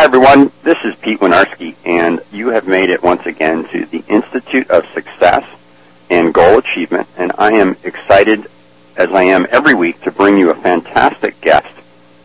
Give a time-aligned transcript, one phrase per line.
[0.00, 0.50] Hi, everyone.
[0.62, 4.86] This is Pete Winiarski, and you have made it once again to the Institute of
[4.94, 5.44] Success
[6.08, 8.46] and Goal Achievement, and I am excited,
[8.96, 11.68] as I am every week, to bring you a fantastic guest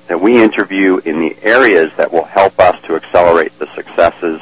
[0.08, 4.40] that we interview in the areas that will help us to accelerate the successes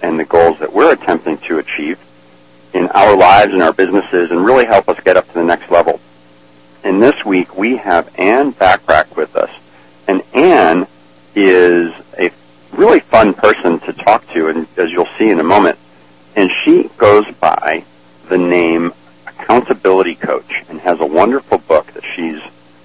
[0.00, 1.98] and the goals that we're attempting to achieve
[2.72, 5.72] in our lives and our businesses and really help us get up to the next
[5.72, 6.00] level.
[6.84, 9.50] And this week we have Anne Bachrach with us.
[10.06, 10.86] And Anne
[11.34, 11.92] is
[12.76, 15.78] really fun person to talk to, and as you'll see in a moment.
[16.34, 17.84] And she goes by
[18.28, 18.92] the name
[19.26, 22.40] Accountability Coach and has a wonderful book that she's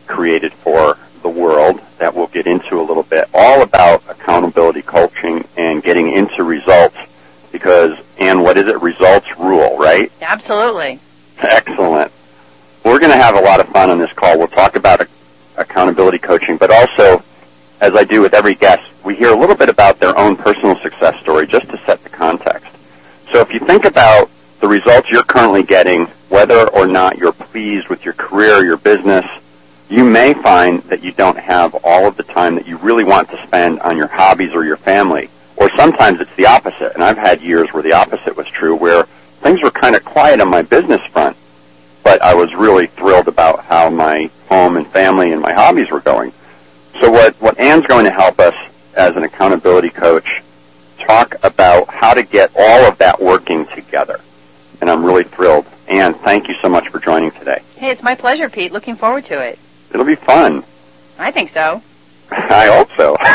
[0.07, 5.45] created for the world that we'll get into a little bit, all about accountability coaching
[5.57, 6.97] and getting into results
[7.51, 8.81] because, and what is it?
[8.81, 10.11] Results rule, right?
[10.21, 10.99] Absolutely.
[11.39, 12.11] Excellent.
[12.83, 14.37] We're going to have a lot of fun on this call.
[14.37, 15.07] We'll talk about
[15.57, 17.23] accountability coaching, but also,
[17.81, 20.77] as I do with every guest, we hear a little bit about their own personal
[20.77, 22.71] success story just to set the context.
[23.31, 27.89] So if you think about the results you're currently getting, whether or not you're pleased
[27.89, 29.25] with your career, your business,
[29.89, 33.29] you may find that you don't have all of the time that you really want
[33.31, 35.29] to spend on your hobbies or your family.
[35.57, 36.93] Or sometimes it's the opposite.
[36.93, 39.03] And I've had years where the opposite was true, where
[39.41, 41.35] things were kind of quiet on my business front,
[42.03, 45.99] but I was really thrilled about how my home and family and my hobbies were
[45.99, 46.31] going.
[46.99, 48.55] So what, what Anne's going to help us
[48.95, 50.41] as an accountability coach
[50.99, 54.19] talk about how to get all of that working together.
[54.81, 55.65] And I'm really thrilled.
[55.87, 57.61] Anne, thank you so much for joining today.
[57.75, 58.71] Hey, it's my pleasure, Pete.
[58.71, 59.57] Looking forward to it.
[59.93, 60.63] It'll be fun.
[61.19, 61.81] I think so.
[62.31, 63.15] I hope so.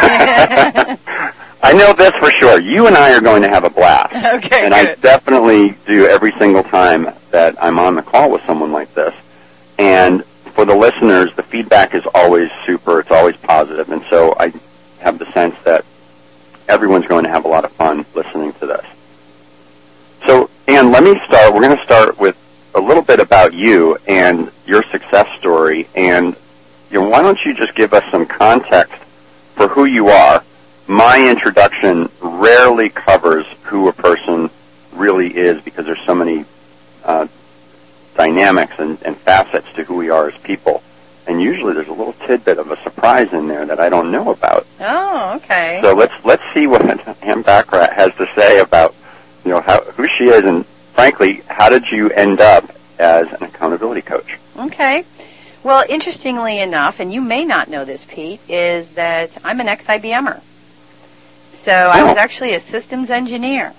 [1.62, 2.60] I know this for sure.
[2.60, 4.14] You and I are going to have a blast.
[4.14, 4.88] Okay, And good.
[4.88, 9.14] I definitely do every single time that I'm on the call with someone like this.
[10.56, 12.98] For the listeners, the feedback is always super.
[12.98, 13.90] It's always positive.
[13.90, 14.54] And so I
[15.00, 15.84] have the sense that
[16.66, 18.86] everyone's going to have a lot of fun listening to this.
[20.26, 21.52] So, Anne, let me start.
[21.52, 22.38] We're going to start with
[22.74, 25.88] a little bit about you and your success story.
[25.94, 26.34] And
[26.90, 28.94] you know, why don't you just give us some context
[29.56, 30.42] for who you are?
[30.86, 34.48] My introduction rarely covers who a person
[34.94, 36.46] really is because there's so many
[37.04, 37.26] uh,
[38.16, 40.82] dynamics and, and facets to who we are as people.
[41.26, 44.30] And usually there's a little tidbit of a surprise in there that I don't know
[44.30, 44.66] about.
[44.80, 45.80] Oh, okay.
[45.82, 46.82] So let's let's see what
[47.22, 48.94] Anne Bachrach has to say about
[49.44, 53.42] you know how who she is and frankly how did you end up as an
[53.42, 54.38] accountability coach?
[54.56, 55.04] Okay.
[55.64, 60.40] Well, interestingly enough, and you may not know this, Pete, is that I'm an ex-IBMer.
[61.54, 62.06] So I Oh.
[62.06, 63.74] was actually a systems engineer.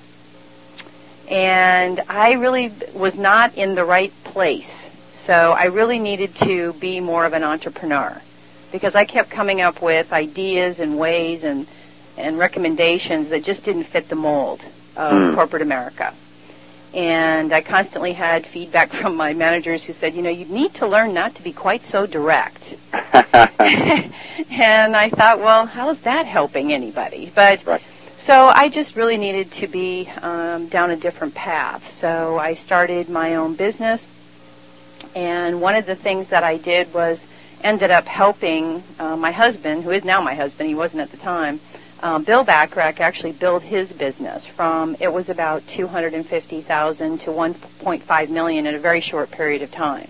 [1.29, 4.87] And I really was not in the right place.
[5.13, 8.21] So I really needed to be more of an entrepreneur
[8.71, 11.65] because I kept coming up with ideas and ways and,
[12.17, 14.63] and recommendations that just didn't fit the mold
[14.95, 15.33] of Hmm.
[15.33, 16.13] corporate America.
[16.93, 20.85] And I constantly had feedback from my managers who said, you know, you need to
[20.85, 22.75] learn not to be quite so direct.
[22.93, 27.31] and I thought, well, how's that helping anybody?
[27.33, 27.81] But Right.
[28.17, 31.89] so I just really needed to be um, down a different path.
[31.89, 34.11] So I started my own business,
[35.15, 37.25] and one of the things that I did was
[37.63, 40.69] ended up helping uh, my husband, who is now my husband.
[40.69, 41.59] He wasn't at the time.
[42.03, 46.61] Um, Bill Bachrach actually built his business from it was about two hundred and fifty
[46.61, 50.07] thousand to one point five million in a very short period of time.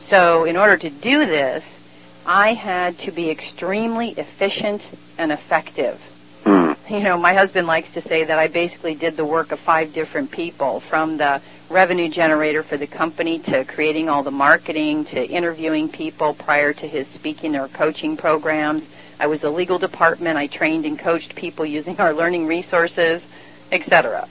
[0.00, 1.78] So in order to do this,
[2.26, 4.84] I had to be extremely efficient
[5.18, 6.00] and effective.
[6.42, 6.72] Hmm.
[6.88, 9.92] You know, my husband likes to say that I basically did the work of five
[9.92, 11.40] different people, from the
[11.72, 16.86] revenue generator for the company to creating all the marketing to interviewing people prior to
[16.86, 18.88] his speaking or coaching programs.
[19.18, 20.36] I was the legal department.
[20.36, 23.26] I trained and coached people using our learning resources,
[23.72, 24.28] etc.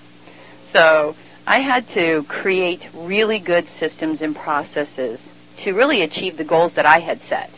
[0.65, 1.15] So
[1.47, 6.85] I had to create really good systems and processes to really achieve the goals that
[6.85, 7.49] I had set.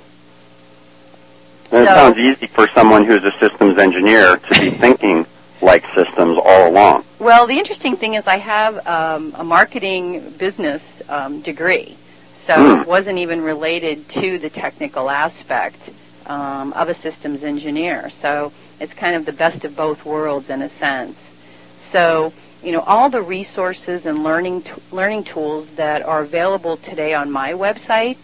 [1.71, 5.25] That So- sounds easy for someone who's a systems engineer to be thinking
[5.63, 7.03] like systems all along.
[7.19, 11.95] Well, the interesting thing is I have um, a marketing business um, degree,
[12.35, 12.81] so Hmm.
[12.81, 15.89] it wasn't even related to the technical aspect
[16.25, 18.09] um, of a systems engineer.
[18.09, 21.31] So it's kind of the best of both worlds in a sense.
[21.77, 27.13] So you know all the resources and learning t- learning tools that are available today
[27.13, 28.17] on my website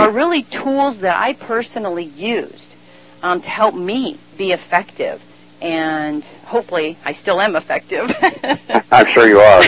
[0.00, 2.68] are really tools that I personally used
[3.22, 5.22] um, to help me be effective.
[5.66, 8.10] And hopefully, I still am effective.
[8.92, 9.62] I'm sure you are.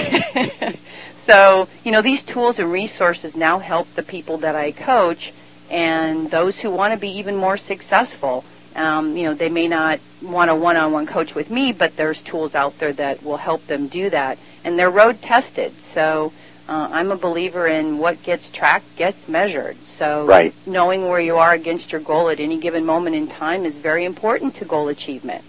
[1.26, 5.32] so, you know, these tools and resources now help the people that I coach
[5.70, 8.44] and those who want to be even more successful
[8.76, 12.54] Um, you know, they may not want a one-on-one coach with me, but there's tools
[12.54, 15.72] out there that will help them do that, and they're road tested.
[15.82, 16.32] So
[16.68, 19.76] uh, I'm a believer in what gets tracked gets measured.
[19.84, 20.54] So Right.
[20.66, 24.04] knowing where you are against your goal at any given moment in time is very
[24.04, 25.42] important to goal achievement.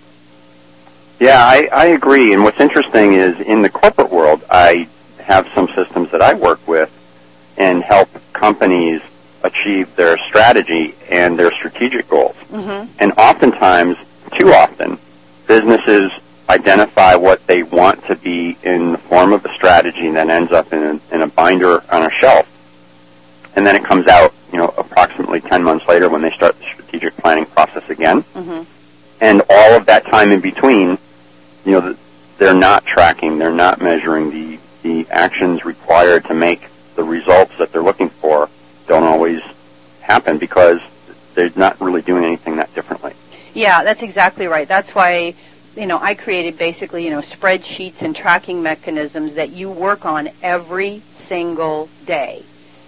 [1.20, 2.34] Yeah, I, I agree.
[2.34, 4.88] And what's interesting is in the corporate world, I
[5.20, 6.92] have some systems that I work with
[7.58, 9.02] and help companies
[9.44, 12.36] achieve their strategy and their strategic goals.
[12.52, 12.92] Mm-hmm.
[13.00, 13.98] And oftentimes,
[14.38, 14.98] too often,
[15.48, 16.12] businesses
[16.50, 20.52] identify what they want to be in the form of a strategy and then ends
[20.52, 22.48] up in a, in a binder on a shelf.
[23.56, 26.66] And then it comes out, you know, approximately 10 months later when they start the
[26.66, 28.24] strategic planning process again.
[28.24, 28.64] Mm-hmm.
[29.22, 30.98] And all of that time in between,
[31.66, 31.96] you know,
[32.38, 37.72] they're not tracking, they're not measuring the, the actions required to make the results that
[37.72, 38.50] they're looking for
[38.88, 39.42] don't always
[40.02, 40.82] happen because
[41.36, 43.14] they're not really doing anything that differently.
[43.54, 44.68] Yeah, that's exactly right.
[44.68, 45.36] That's why,
[45.76, 50.30] you know, I created basically, you know, spreadsheets and tracking mechanisms that you work on
[50.42, 52.44] every single day.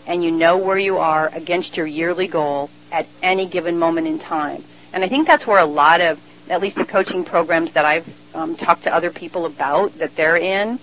[0.08, 4.18] And you know where you are against your yearly goal at any given moment in
[4.20, 4.64] time.
[4.92, 6.20] And I think that's where a lot of,
[6.52, 10.38] at least the coaching programs that I've um, talked to other people about that they're
[10.38, 10.80] in,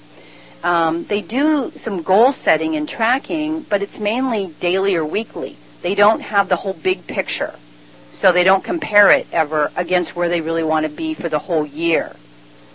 [0.65, 5.57] um, they do some goal setting and tracking, but it's mainly daily or weekly.
[5.83, 7.55] They don't have the whole big picture
[8.19, 11.39] so they don't compare it ever against where they really want to be for the
[11.39, 12.17] whole year.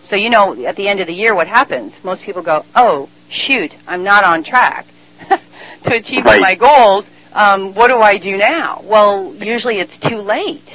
[0.02, 2.02] So you know, at the end of the year, what happens?
[2.04, 4.86] Most people go, "Oh, shoot, I'm not on track
[5.84, 6.42] to achieve Right.
[6.42, 7.10] my goals.
[7.34, 10.74] Um, what do I do now?" Well, usually it's too late,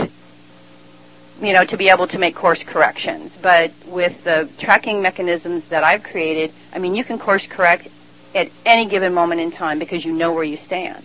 [1.41, 3.37] you know, to be able to make course corrections.
[3.41, 7.89] But with the tracking mechanisms that I've created, I mean, you can course correct
[8.35, 11.05] at any given moment in time because you know where you stand.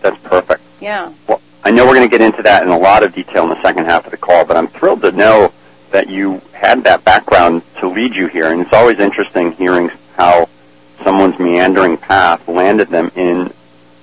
[0.00, 0.62] That's perfect.
[0.80, 1.12] Yeah.
[1.26, 3.50] Well, I know we're going to get into that in a lot of detail in
[3.50, 5.52] the second half of the call, but I'm thrilled to know
[5.90, 8.52] that you had that background to lead you here.
[8.52, 10.48] And it's always interesting hearing how
[11.02, 13.52] someone's meandering path landed them in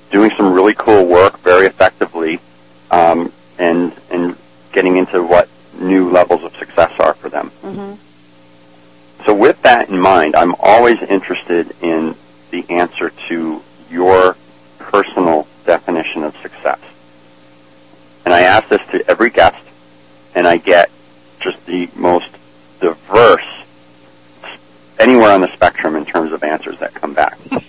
[0.09, 2.39] doing some really cool work very effectively
[2.91, 4.35] um, and, and
[4.71, 5.49] getting into what
[5.79, 7.49] new levels of success are for them.
[7.61, 7.93] hmm
[9.25, 12.15] So with that in mind, I'm always interested in
[12.51, 14.35] the answer to your
[14.79, 16.79] personal definition of success.
[18.25, 19.63] And I ask this to every guest,
[20.33, 20.89] and I get
[21.39, 22.29] just the most
[22.79, 23.45] diverse,
[24.99, 27.37] anywhere on the spectrum in terms of answers that come back.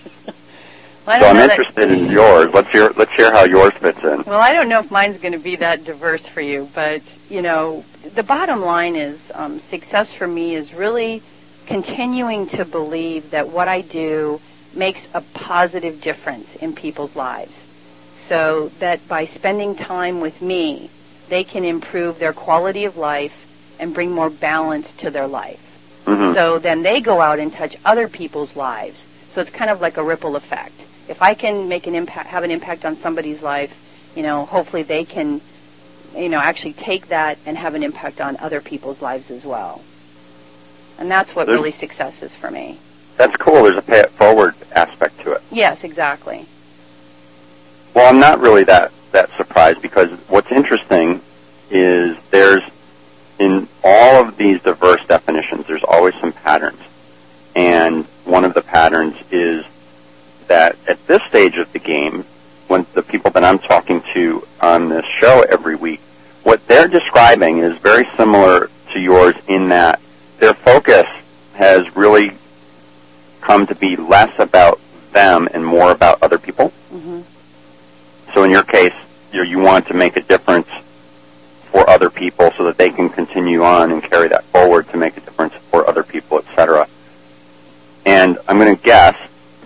[1.05, 2.53] Well, So I'm know that- interested in yours.
[2.53, 4.23] Let's hear, let's hear how yours fits in.
[4.23, 7.41] Well, I don't know if mine's going to be that diverse for you, but you
[7.41, 11.21] know, the bottom line is um, success for me is really
[11.65, 14.39] continuing to believe that what I do
[14.73, 17.65] makes a positive difference in people's lives.
[18.13, 20.89] So that by spending time with me,
[21.29, 23.45] they can improve their quality of life
[23.79, 25.59] and bring more balance to their life.
[26.05, 26.33] Mhm.
[26.33, 29.03] So then they go out and touch other people's lives.
[29.29, 30.73] So it's kind of like a ripple effect.
[31.07, 33.73] If I can make an impact, have an impact on somebody's life,
[34.15, 35.41] you know, hopefully they can,
[36.17, 39.81] you know, actually take that and have an impact on other people's lives as well.
[40.99, 42.79] And that's what There's- really success is for me.
[43.17, 43.63] That's cool.
[43.63, 45.41] There's a pay it forward aspect to it.
[45.51, 46.45] Yes, exactly.
[47.93, 51.21] Well, I'm not really that that surprised because what's interesting
[51.71, 52.61] is there's
[53.39, 56.79] in all of these diverse definitions, there's always some patterns,
[57.55, 59.63] and one of the patterns is
[60.47, 62.25] that at this stage of the game,
[62.67, 66.01] when the people that I'm talking to on this show every week,
[66.47, 69.99] what they're describing is very similar to yours in that
[70.39, 71.05] their focus
[71.55, 72.31] has really
[73.41, 74.79] come to be less about
[75.11, 76.69] them and more about other people.
[76.89, 77.19] hmm
[78.33, 78.93] So in your case,
[79.33, 80.69] you, you want to make a difference
[81.63, 85.17] for other people so that they can continue on and carry that forward to make
[85.17, 86.87] a difference for other people, etc.
[88.05, 89.17] And I'm going to guess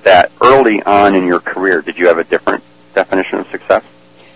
[0.01, 2.63] that early on in your career, did you have a different
[2.95, 3.83] definition of success?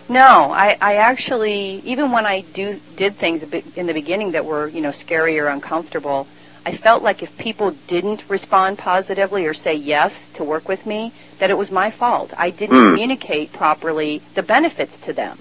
[0.08, 3.42] No, I, I actually, even when I do did things
[3.76, 6.28] in the beginning that were, you know, scary or uncomfortable,
[6.66, 11.12] I felt like if people didn't respond positively or say yes to work with me,
[11.40, 12.34] that it was my fault.
[12.38, 12.88] I didn't Hmm.
[12.90, 15.40] communicate properly the benefits to them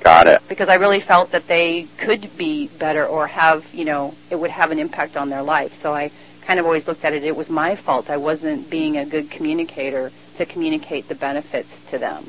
[0.00, 0.42] Got it.
[0.48, 4.50] because I really felt that they could be better or have, you know, it would
[4.50, 5.74] have an impact on their life.
[5.74, 6.10] So I
[6.42, 8.10] kind of always looked at it, it was my fault.
[8.10, 12.28] I wasn't being a good communicator to communicate the benefits to them.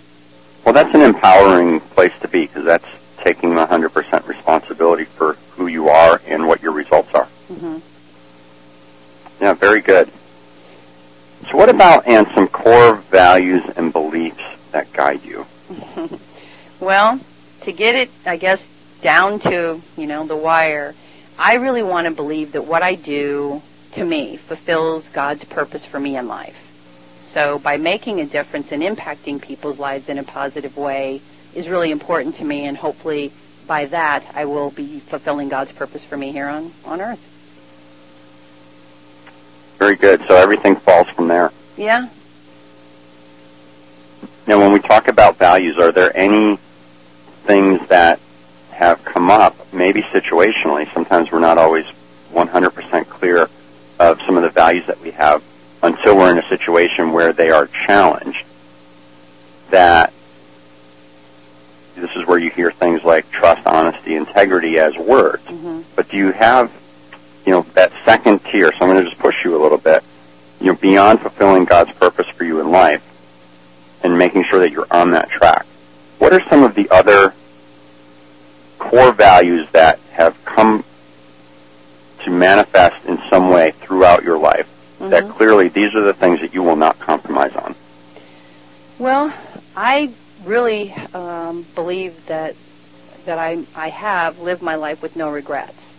[0.64, 2.86] Well, that's an empowering place to be because that's
[3.18, 7.26] taking 100% responsibility for who you are and what your results are.
[7.26, 7.78] hmm
[9.42, 10.10] Yeah, very good.
[11.50, 15.46] So what about and some core values and beliefs that guide you?
[16.80, 17.22] Well,
[17.62, 18.68] to get it, I guess,
[19.02, 20.94] down to, you know, the wire,
[21.40, 23.62] I really want to believe that what I do
[23.94, 26.58] to me fulfills God's purpose for me in life.
[27.34, 31.20] So by making a difference and impacting people's lives in a positive way
[31.56, 33.32] is really important to me and hopefully
[33.66, 37.20] by that I will be fulfilling God's purpose for me here on, on earth.
[39.80, 40.22] Very good.
[40.28, 41.52] So everything falls from there.
[41.76, 42.10] Yeah.
[44.46, 46.60] Now when we talk about values, are there any
[47.46, 48.20] things that
[48.70, 51.88] have come up, maybe situationally, sometimes we're not always
[52.32, 53.50] 100% clear
[54.00, 55.44] of some of the values that we have
[55.84, 58.44] until we're in a situation where they are challenged,
[59.70, 60.14] that
[61.96, 65.44] this is where you hear things like trust, honesty, integrity as words.
[65.44, 65.82] Mm-hmm.
[65.96, 66.72] But do you have,
[67.46, 70.04] you know, that second tier, so I'm going to just push you a little bit,
[70.62, 73.04] you know, beyond fulfilling God's purpose for you in life
[74.04, 75.66] and making sure that you're on that track,
[76.18, 77.34] what are some of the other
[78.80, 80.84] core values that have come
[82.24, 84.70] to manifest in some way throughout your life
[85.04, 85.28] Mm-hmm.
[85.28, 87.76] that clearly these are the things that you will not compromise on?
[88.98, 89.34] Well,
[89.76, 90.14] I
[90.46, 92.56] really um, believe that
[93.26, 95.94] that I I have lived my life with no regrets,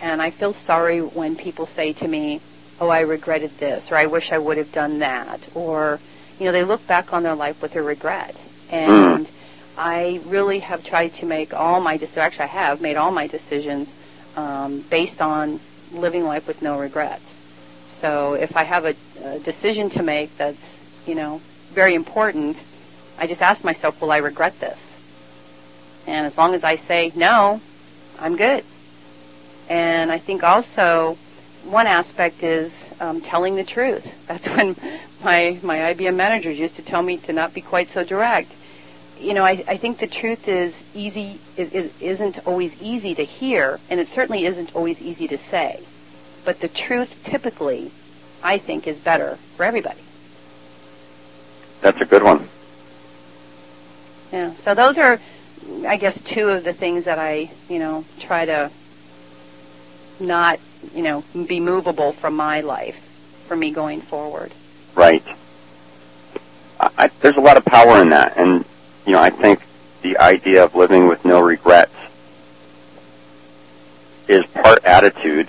[0.00, 2.40] and I feel sorry when people say to me,
[2.80, 6.00] "Oh, I regretted this," or "I wish I would have done that," or
[6.38, 8.34] you know, they look back on their life with a regret,
[8.70, 9.28] and
[9.76, 12.24] I really have tried to make all my decisions.
[12.24, 13.92] Actually, I have made all my decisions
[14.36, 15.60] um, based on
[15.92, 17.31] living life with no regrets.
[18.02, 21.40] So if I have a, a decision to make that's, you know,
[21.72, 22.62] very important,
[23.16, 24.96] I just ask myself, will I regret this?
[26.08, 27.60] And as long as I say no,
[28.18, 28.64] I'm good.
[29.68, 31.16] And I think also
[31.62, 34.04] one aspect is um, telling the truth.
[34.26, 34.74] That's when
[35.22, 38.52] my my IBM managers used to tell me to not be quite so direct.
[39.20, 43.22] You know, I, I think the truth is easy is, is isn't always easy to
[43.22, 45.84] hear, and it certainly isn't always easy to say.
[46.44, 47.90] But the truth typically,
[48.42, 50.00] I think, is better for everybody.
[51.80, 52.48] That's a good one.
[54.32, 54.54] Yeah.
[54.54, 55.20] So those are,
[55.86, 58.70] I guess, two of the things that I, you know, try to
[60.18, 60.58] not,
[60.94, 62.96] you know, be movable from my life
[63.46, 64.52] for me going forward.
[64.94, 65.24] Right.
[66.80, 68.64] I, there's a lot of power in that, and
[69.06, 69.60] you know, I think
[70.02, 71.94] the idea of living with no regrets
[74.26, 75.48] is part attitude,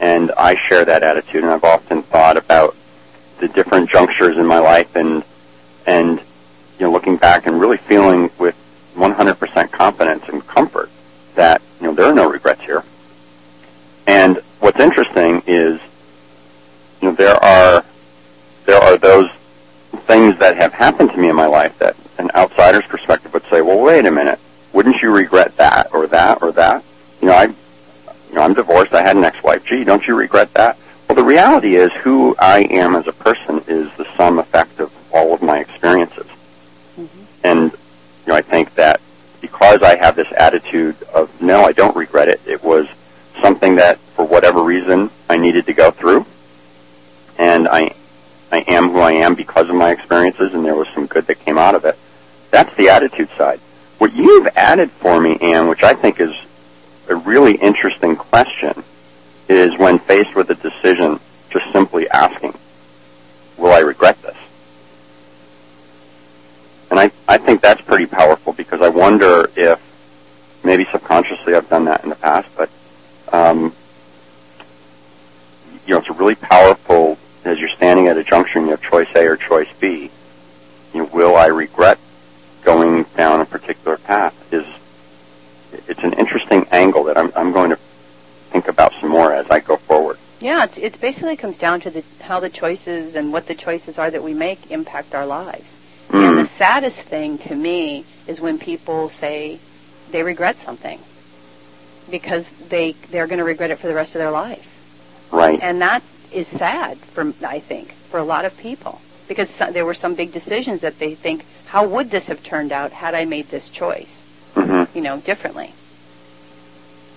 [0.00, 1.42] and I share that attitude.
[1.44, 2.76] And I've often thought about
[3.38, 5.24] the different junctures in my life, and
[5.86, 6.18] and
[6.78, 8.56] you know, looking back and really feeling with
[8.96, 10.90] 100% confidence and comfort
[11.34, 12.84] that you know there are no regrets here.
[14.06, 15.80] And what's interesting is,
[17.00, 17.84] you know, there are
[18.66, 19.30] there are those
[20.06, 23.60] things that have happened to me in my life that an outsider's perspective would say,
[23.60, 24.38] well, wait a minute,
[24.72, 26.82] wouldn't you regret that or that or that?
[27.20, 27.54] You know, I,
[28.34, 28.92] you know, I'm divorced.
[28.92, 29.64] I had an ex-wife.
[29.64, 30.76] Gee, don't you regret that?
[31.08, 34.92] Well, the reality is, who I am as a person is the sum effect of
[35.12, 36.26] all of my experiences.
[36.98, 37.22] Mm-hmm.
[37.44, 37.78] And you
[38.26, 39.00] know, I think that
[39.40, 42.40] because I have this attitude of no, I don't regret it.
[42.44, 42.88] It was
[43.40, 46.26] something that, for whatever reason, I needed to go through,
[47.38, 47.94] and I
[48.50, 51.38] I am who I am because of my experiences, and there was some good that
[51.38, 51.96] came out of it.
[52.50, 53.60] That's the attitude side.
[53.98, 56.34] What you've added for me, Anne, which I think is
[57.08, 58.82] a really interesting question,
[59.48, 61.20] is when faced with a decision,
[61.50, 62.54] just simply asking,
[63.56, 64.36] will I regret this?
[66.90, 69.80] And I, I think that's pretty powerful because I wonder if
[70.62, 72.70] maybe subconsciously I've done that in the past, but
[73.32, 73.74] um,
[75.86, 79.08] you know, it's a really powerful as you're standing at a junction, you have choice
[79.14, 80.10] A or choice B.
[80.92, 81.98] You know, will I regret
[82.62, 84.34] going down a particular path?
[84.52, 84.66] Is
[85.88, 87.78] it's an interesting angle that I'm, I'm going to
[88.50, 90.18] think about some more as I go forward.
[90.40, 93.98] Yeah, it's, it's basically comes down to the, how the choices and what the choices
[93.98, 95.74] are that we make impact our lives.
[96.08, 96.28] Mm.
[96.28, 99.58] And the saddest thing to me is when people say
[100.10, 101.00] they regret something
[102.10, 104.68] because they they're going to regret it for the rest of their life.
[105.30, 105.58] Right.
[105.60, 106.02] And that
[106.32, 110.14] is sad for I think for a lot of people because so, there were some
[110.14, 113.70] big decisions that they think how would this have turned out had I made this
[113.70, 114.23] choice
[114.54, 114.96] mm-hmm.
[114.96, 115.72] you know differently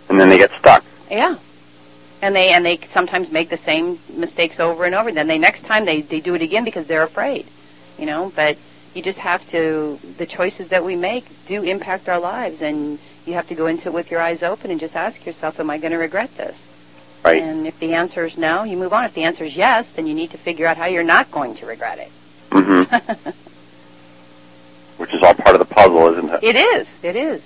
[0.09, 1.37] and then they get stuck yeah
[2.21, 5.63] and they and they sometimes make the same mistakes over and over then they next
[5.63, 7.45] time they they do it again because they're afraid
[7.97, 8.57] you know but
[8.93, 13.33] you just have to the choices that we make do impact our lives and you
[13.33, 15.77] have to go into it with your eyes open and just ask yourself am i
[15.77, 16.67] going to regret this
[17.23, 19.05] right and if the answer is no, you move on.
[19.05, 21.55] If the answer is yes, then you need to figure out how you're not going
[21.55, 22.11] to regret it.
[22.51, 23.29] mm-hmm.
[24.97, 26.97] which is all part of the puzzle isn't it it is.
[27.03, 27.43] It is.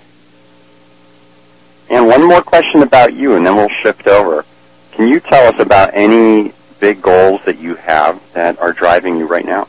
[1.90, 4.44] And one more question about you, and then we'll shift over.
[4.92, 9.26] Can you tell us about any big goals that you have that are driving you
[9.26, 9.68] right now?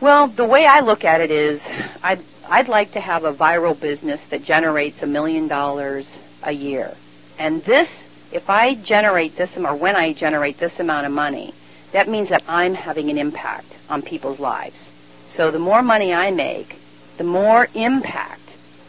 [0.00, 1.68] Well, the way I look at it is,
[2.02, 6.94] I'd, I'd like to have a viral business that generates a million dollars a year.
[7.38, 11.54] And this, if I generate this, or when I generate this amount of money,
[11.92, 14.91] that means that I'm having an impact on people's lives.
[15.32, 16.76] So the more money I make,
[17.16, 18.40] the more impact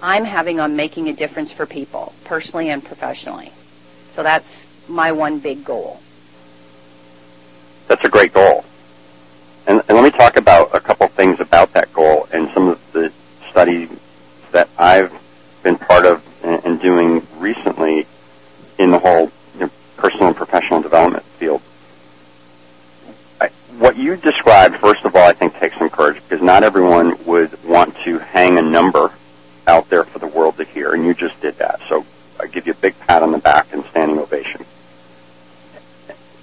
[0.02, 3.54] I'm having on making a difference for people, personally and professionally.
[4.12, 6.02] So that's my one big goal.
[7.88, 8.66] That's a great goal.
[9.68, 12.92] And, and let me talk about a couple things about that goal and some of
[12.92, 13.14] the
[13.50, 13.90] studies
[14.52, 15.14] that I've
[15.64, 18.06] been part of and, and doing recently
[18.78, 21.62] in the whole you know, personal and professional development field.
[23.40, 23.48] I,
[23.78, 27.64] what you described, first of all, I think takes some courage because not everyone would
[27.64, 29.14] want to hang a number
[29.68, 31.80] out there for the world to hear, and you just did that.
[31.88, 32.06] So
[32.40, 34.66] I give you a big pat on the back and standing ovation.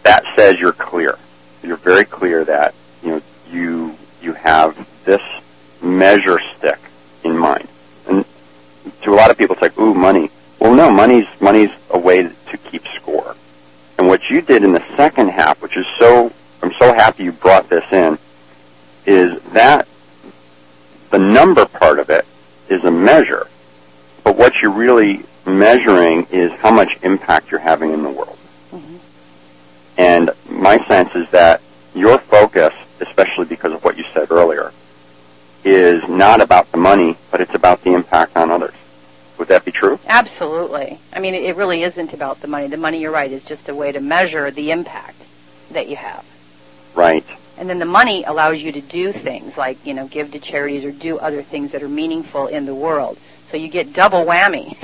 [0.04, 1.18] That says you're clear.
[1.62, 5.22] You're very clear that you know you you have this
[5.82, 6.78] measure stick
[7.24, 7.68] in mind.
[8.08, 8.24] And
[9.02, 10.30] to a lot of people, it's like, ooh, money.
[10.58, 13.36] Well, no, money's money's a way to keep score.
[13.98, 17.32] And what you did in the second half, which is so, I'm so happy you
[17.32, 18.18] brought this in,
[19.04, 19.86] is that
[21.10, 22.24] the number part of it
[22.70, 23.48] is a measure,
[24.24, 28.38] but what you're really measuring is how much impact you're having in the world.
[28.72, 28.96] Mm-hmm.
[29.98, 31.60] And my sense is that
[31.94, 34.72] your focus, especially because of what you said earlier,
[35.64, 38.74] is not about the money, but it's about the impact on others.
[39.38, 39.98] Would that be true?
[40.06, 40.98] Absolutely.
[41.12, 42.68] I mean, it really isn't about the money.
[42.68, 45.22] The money, you're right, is just a way to measure the impact
[45.72, 46.24] that you have.
[46.94, 47.24] Right.
[47.58, 50.86] And then the money allows you to do things like, you know, give to charities
[50.86, 53.18] or do other things that are meaningful in the world.
[53.50, 54.74] So you get double whammy.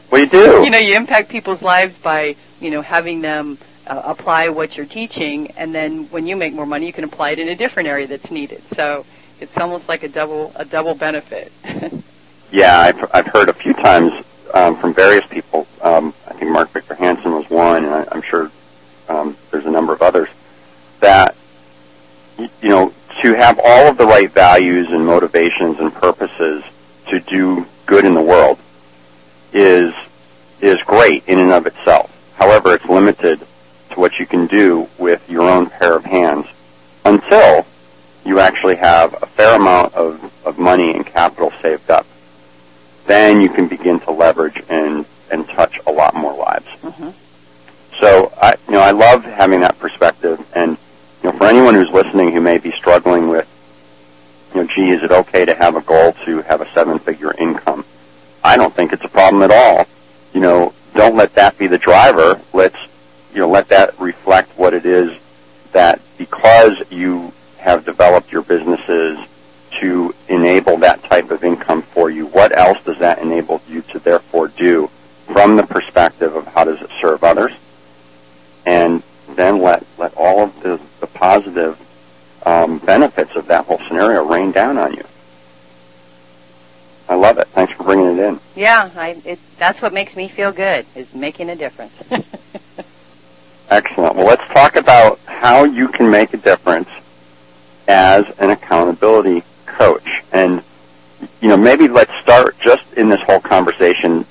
[0.10, 0.64] well, you do.
[0.64, 4.86] You know, you impact people's lives by, you know, having them uh, apply what you're
[4.86, 7.88] teaching, and then when you make more money, you can apply it in a different
[7.88, 8.60] area that's needed.
[8.74, 9.06] So
[9.40, 11.52] it's almost like a double a double benefit.
[12.50, 15.65] yeah, I've I've heard a few times um, from various people.
[15.86, 18.50] Um, I think Mark Victor Hansen was one, and I, I'm sure
[19.08, 20.28] um, there's a number of others
[21.00, 21.36] that
[22.38, 26.62] you know, to have all of the right values and motivations and purposes
[27.08, 28.58] to do good in the world
[29.52, 29.94] is
[30.60, 32.10] is great in and of itself.
[32.36, 33.40] However, it's limited
[33.90, 36.46] to what you can do with your own pair of hands
[37.04, 37.66] until
[38.24, 42.06] you actually have a fair amount of, of money and capital saved up.
[43.06, 46.66] Then you can begin to leverage and, and touch a lot more lives.
[46.82, 47.10] Mm-hmm.
[48.00, 50.76] So I, you know, I love having that perspective and
[51.26, 53.48] you know, for anyone who's listening who may be struggling with,
[54.54, 57.84] you know, gee, is it okay to have a goal to have a seven-figure income?
[58.44, 59.86] I don't think it's a problem at all.
[60.32, 62.40] You know, don't let that be the driver.
[62.52, 62.78] Let's,
[63.32, 65.16] you know, let that reflect what it is
[65.72, 69.18] that because you have developed your businesses
[69.80, 73.98] to enable that type of income for you, what else does that enable you to
[73.98, 74.88] therefore do
[75.26, 77.52] from the perspective of how does it serve others?
[78.64, 81.78] And then let, let all of the, the positive
[82.46, 85.04] um, benefits of that whole scenario rain down on you.
[87.08, 87.48] I love it.
[87.48, 88.40] Thanks for bringing it in.
[88.54, 91.96] Yeah, I, it, that's what makes me feel good, is making a difference.
[93.70, 94.16] Excellent.
[94.16, 96.88] Well, let's talk about how you can make difference
[97.86, 100.08] as an accountability coach.
[100.32, 100.60] And,
[101.40, 104.26] you know, maybe let's start just in this whole conversation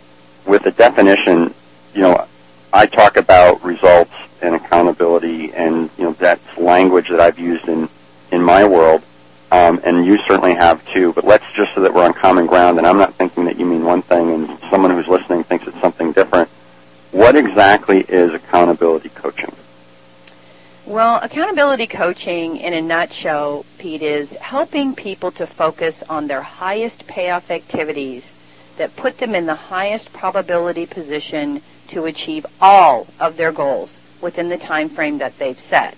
[0.45, 1.53] with a definition.
[1.93, 2.27] You know,
[2.73, 4.11] I talk about results
[4.41, 7.88] and accountability, and you know that's language that I've used in
[8.31, 9.01] in my world,
[9.51, 11.13] um, and you certainly have too.
[11.13, 13.65] But let's just so that we're on common ground, and I'm not thinking that you
[13.65, 16.49] mean one thing, and someone who's listening thinks it's something different.
[17.11, 19.53] What exactly is accountability coaching?
[20.85, 21.19] Well,
[21.75, 27.51] accountability coaching in a nutshell, Pete, is helping people to focus on their highest payoff
[27.51, 28.33] activities
[28.77, 34.47] that put them in the highest probability position to achieve all of their goals within
[34.47, 35.97] the time frame that they've set.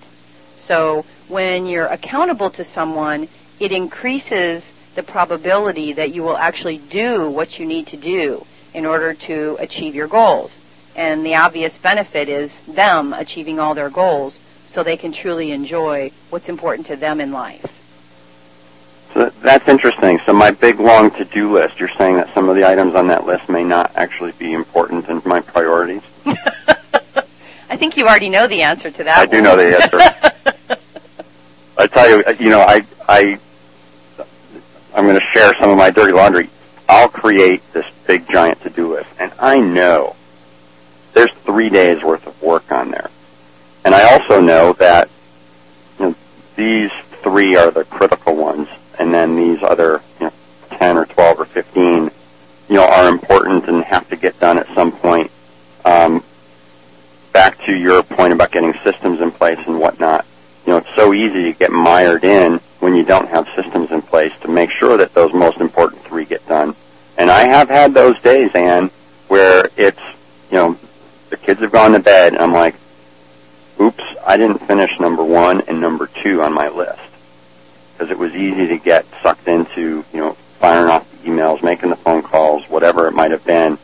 [0.55, 3.27] So when you're accountable to someone,
[3.59, 8.87] it increases the probability that you will actually do what you need to do in
[8.87, 10.59] order to achieve your goals.
[10.95, 16.11] And the obvious benefit is them achieving all their goals so they can truly enjoy
[16.29, 17.73] what's important to them in life.
[19.13, 20.19] So that's interesting.
[20.25, 23.25] So my big long to-do list, you're saying that some of the items on that
[23.25, 26.03] list may not actually be important in my priorities?
[27.69, 29.17] I think you already know the answer to that.
[29.17, 29.35] I one.
[29.35, 30.77] do know the answer.
[31.77, 33.39] I tell you, you know, I, I,
[34.95, 36.49] I'm going to share some of my dirty laundry.
[36.89, 40.15] I'll create this big giant to-do list, and I know
[41.13, 43.09] there's three days worth of work on there.
[43.87, 45.09] And I also know that
[45.97, 46.15] you know,
[46.57, 46.91] these
[47.23, 48.67] three are the critical ones,
[48.99, 50.33] and then these other you know,
[50.71, 52.11] 10 or 12 or 15
[52.67, 55.31] you know, are important and have to get done at some point.
[55.85, 56.21] Um,
[57.31, 60.25] back to your point about getting systems in place and whatnot,
[60.65, 64.01] you know, it's so easy to get mired in when you don't have systems in
[64.01, 66.75] place to make sure that those most important three get done.
[67.17, 68.91] And I have had those days, Anne,
[69.29, 70.01] where it's,
[70.51, 70.77] you know,
[71.29, 72.75] the kids have gone to bed and I'm like,
[73.79, 76.99] oops, I didn't finish number one and number two on my list.
[77.93, 81.89] Because it was easy to get sucked into, you know, firing off the emails, making
[81.89, 83.77] the phone calls, whatever it might have been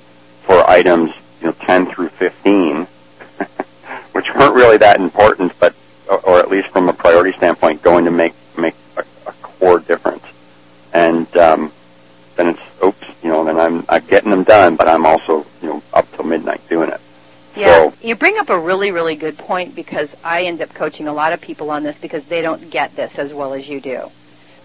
[0.43, 2.83] for items, you know, 10 through 15,
[4.11, 5.75] which weren't really that important, but,
[6.23, 10.23] or at least from a priority standpoint, going to make, make a, a core difference.
[10.93, 11.71] And, um,
[12.35, 15.69] then it's, oops, you know, then I'm, I'm getting them done, but I'm also, you
[15.69, 17.01] know, up till midnight doing it.
[17.55, 21.07] Yeah, so, you bring up a really, really good point because I end up coaching
[21.07, 23.79] a lot of people on this because they don't get this as well as you
[23.79, 24.09] do.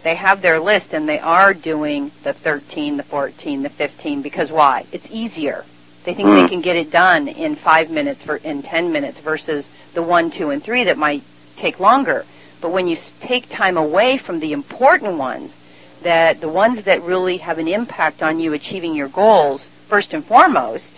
[0.03, 4.51] They have their list and they are doing the 13, the 14, the 15 because
[4.51, 4.87] why?
[4.93, 5.65] It's easier.
[6.05, 6.37] They think mm.
[6.37, 6.49] they hmm.
[6.49, 10.51] can get it done in five minutes for in 10 minutes versus the one, two,
[10.51, 11.23] and three that might
[11.57, 12.25] take longer.
[12.61, 15.59] But when you take time away from the important ones,
[16.03, 20.25] that the ones that really have an impact on you achieving your goals, first and
[20.25, 20.93] foremost,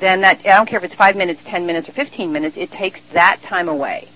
[0.00, 2.56] then that I don't care if it's five minutes, ten minutes, or fifteen minutes.
[2.56, 4.08] It takes that time away.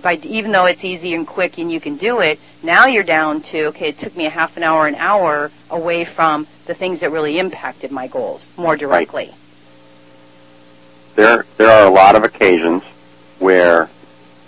[0.00, 3.42] By even though it's easy and quick and you can do it, now you're down
[3.42, 3.88] to okay.
[3.88, 7.38] It took me a half an hour, an hour away from the things that really
[7.38, 9.26] impacted my goals more directly.
[9.26, 9.34] Right.
[11.14, 12.82] There, there are a lot of occasions
[13.38, 13.90] where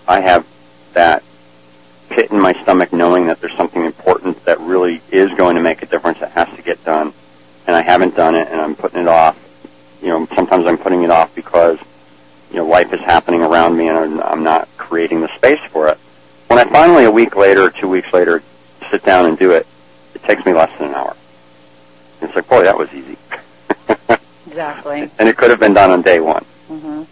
[0.09, 0.47] I have
[0.95, 1.23] that
[2.09, 5.83] pit in my stomach knowing that there's something important that really is going to make
[5.83, 7.13] a difference that has to get done,
[7.67, 9.37] and I haven't done it, and I'm putting it off
[10.05, 11.79] you know, sometimes I'm putting it off because,
[12.51, 15.97] you know, life is happening around me and I'm, not creating the space for it.
[16.49, 18.43] When I finally, a week later, two weeks later,
[18.91, 19.67] sit down and do it,
[20.15, 21.17] it takes me less than an hour.
[22.21, 23.17] And it's like, boy, that was easy.
[24.47, 25.11] exactly.
[25.19, 26.45] And it could have been done on day one.
[26.69, 27.05] Mm-hmm.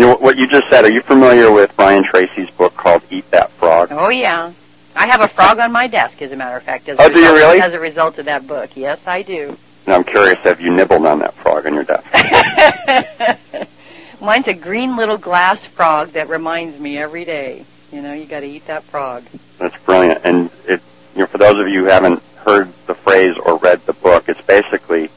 [0.00, 3.30] You know, what you just said, are you familiar with Brian Tracy's book called Eat
[3.30, 3.88] That Frog?
[3.90, 4.52] Oh, yeah.
[4.94, 6.88] I have a frog on my desk, as a matter of fact.
[6.88, 7.60] As oh, do you really?
[7.60, 8.74] As a result of that book.
[8.74, 9.58] Yes, I do.
[9.86, 12.04] Now I'm curious, have you nibbled on that frog on your desk?
[14.20, 17.64] Mine's a green little glass frog that reminds me every day.
[17.92, 19.24] You know, you got to eat that frog.
[19.58, 20.22] That's brilliant.
[20.24, 20.80] And it,
[21.14, 24.28] you know, for those of you who haven't heard the phrase or read the book,
[24.28, 25.10] it's basically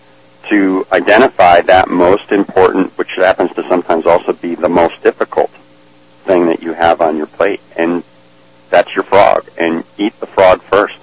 [0.50, 5.50] to identify that most important, which happens to sometimes also be the most difficult
[6.26, 8.04] thing that you have on your plate, and
[8.70, 9.48] that's your frog.
[9.58, 10.98] And eat the frog first.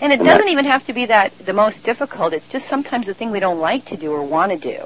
[0.00, 2.32] And it and doesn't that, even have to be that the most difficult.
[2.32, 4.84] It's just sometimes the thing we don't like to do or want to do.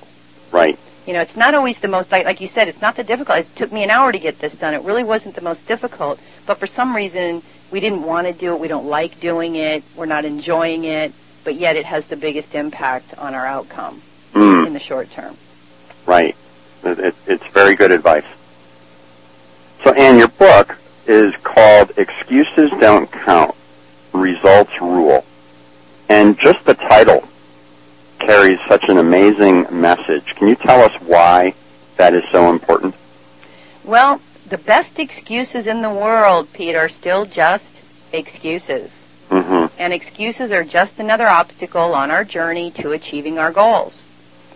[0.50, 0.78] Right.
[1.06, 2.68] You know, it's not always the most like, like you said.
[2.68, 3.40] It's not the difficult.
[3.40, 4.74] It took me an hour to get this done.
[4.74, 6.20] It really wasn't the most difficult.
[6.46, 8.60] But for some reason, we didn't want to do it.
[8.60, 9.82] We don't like doing it.
[9.96, 11.12] We're not enjoying it.
[11.44, 14.00] But yet, it has the biggest impact on our outcome
[14.32, 14.66] mm.
[14.66, 15.36] in the short term.
[16.06, 16.36] Right.
[16.84, 18.24] It, it, it's very good advice.
[19.82, 23.56] So, Anne, your book is called "Excuses Don't Count."
[24.12, 25.24] Results rule.
[26.08, 27.28] And just the title
[28.18, 30.26] carries such an amazing message.
[30.36, 31.54] Can you tell us why
[31.96, 32.94] that is so important?
[33.84, 37.80] Well, the best excuses in the world, Pete, are still just
[38.12, 39.02] excuses.
[39.30, 39.74] Mm-hmm.
[39.80, 44.04] And excuses are just another obstacle on our journey to achieving our goals.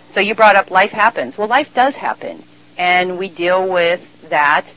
[0.09, 1.39] So you brought up life happens.
[1.39, 2.43] Well, life does happen.
[2.77, 4.73] And we deal with that.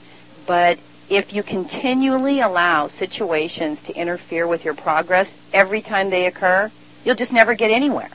[0.45, 6.71] But if you continually allow situations to interfere with your progress every time they occur,
[7.03, 8.09] you'll just never get anywhere.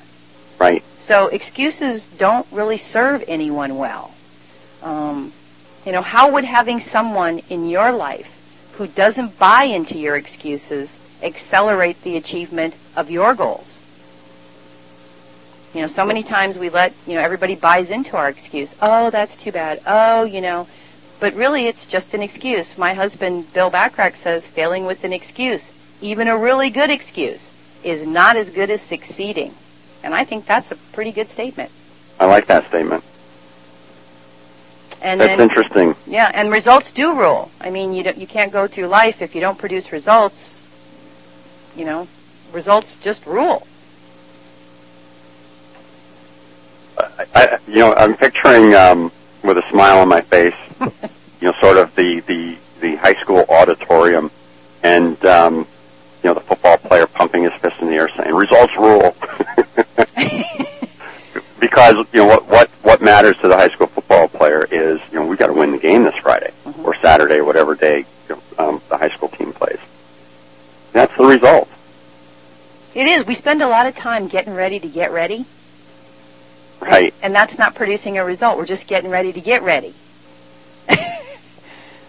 [0.58, 0.82] Right.
[1.00, 4.14] So excuses don't really serve anyone well.
[4.82, 5.32] Um,
[5.84, 8.30] you know, how would having someone in your life
[8.74, 13.80] who doesn't buy into your excuses accelerate the achievement of your goals?
[15.74, 18.72] You know, so many times we let, you know, everybody buys into our excuse.
[18.80, 19.82] Oh, that's too bad.
[19.84, 20.68] Oh, you know,
[21.20, 22.76] but really, it's just an excuse.
[22.76, 27.50] My husband, Bill Bachrach, says failing with an excuse, even a really good excuse,
[27.82, 29.54] is not as good as succeeding.
[30.02, 31.70] And I think that's a pretty good statement.
[32.20, 33.04] I like that statement.
[35.04, 35.94] And That's then, interesting.
[36.06, 37.50] Yeah, and results do rule.
[37.60, 40.62] I mean, you don't, you can't go through life if you don't produce results.
[41.76, 42.08] You know,
[42.52, 43.66] results just rule.
[46.96, 50.54] I, I, you know, I'm picturing um, with a smile on my face
[51.40, 54.30] you know, sort of the the the high school auditorium,
[54.82, 55.66] and um,
[56.22, 59.14] you know, the football player pumping his fist in the air, saying "Results rule."
[61.60, 65.18] because you know what what what matters to the high school football player is you
[65.18, 66.84] know we got to win the game this Friday Mhm.
[66.84, 69.78] or Saturday, whatever day you know, um, the high school team plays.
[70.92, 71.68] That's the result.
[72.94, 73.26] It is.
[73.26, 75.44] We spend a lot of time getting ready to get ready,
[76.80, 77.12] Right.
[77.22, 78.56] and that's not producing a result.
[78.56, 79.94] We're just getting ready to get ready.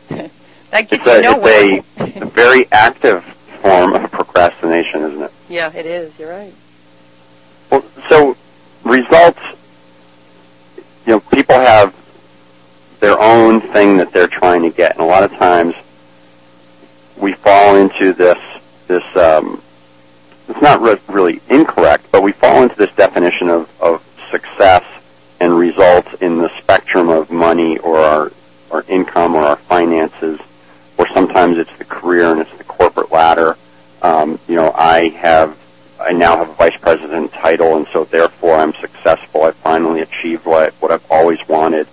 [0.09, 0.31] that
[0.71, 1.81] gets It's a, you nowhere.
[1.97, 3.23] it's a, very active
[3.61, 5.31] form of procrastination, isn't it?
[5.49, 6.17] yeah, it is.
[6.19, 6.53] You're right.
[7.71, 8.35] Well, so
[8.83, 9.39] results,
[11.05, 11.95] you know, people have
[12.99, 15.75] their own thing that they're trying to get, and a lot of times
[17.17, 18.37] we fall into this
[18.87, 19.03] this.
[19.15, 19.61] Um,
[20.47, 24.83] it's not re- really incorrect, but we fall into this definition of, of success
[25.39, 28.31] and results in the spectrum of money or our
[28.75, 30.39] our income or our finances,
[30.97, 33.57] or sometimes it's the career and it's the corporate ladder.
[34.01, 35.57] Um, you know, I have
[35.99, 39.43] I now have a vice president title, and so therefore I'm successful.
[39.43, 41.87] I finally achieved what what I've always wanted.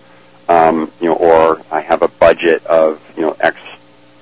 [0.49, 3.57] Um, you know, or I have a budget of you know X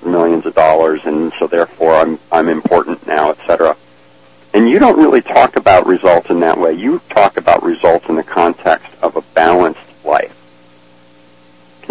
[0.05, 3.75] millions of dollars, and so therefore I'm I'm important now, et cetera.
[4.53, 6.73] And you don't really talk about results in that way.
[6.73, 10.40] You talk about results in the context of a balanced life.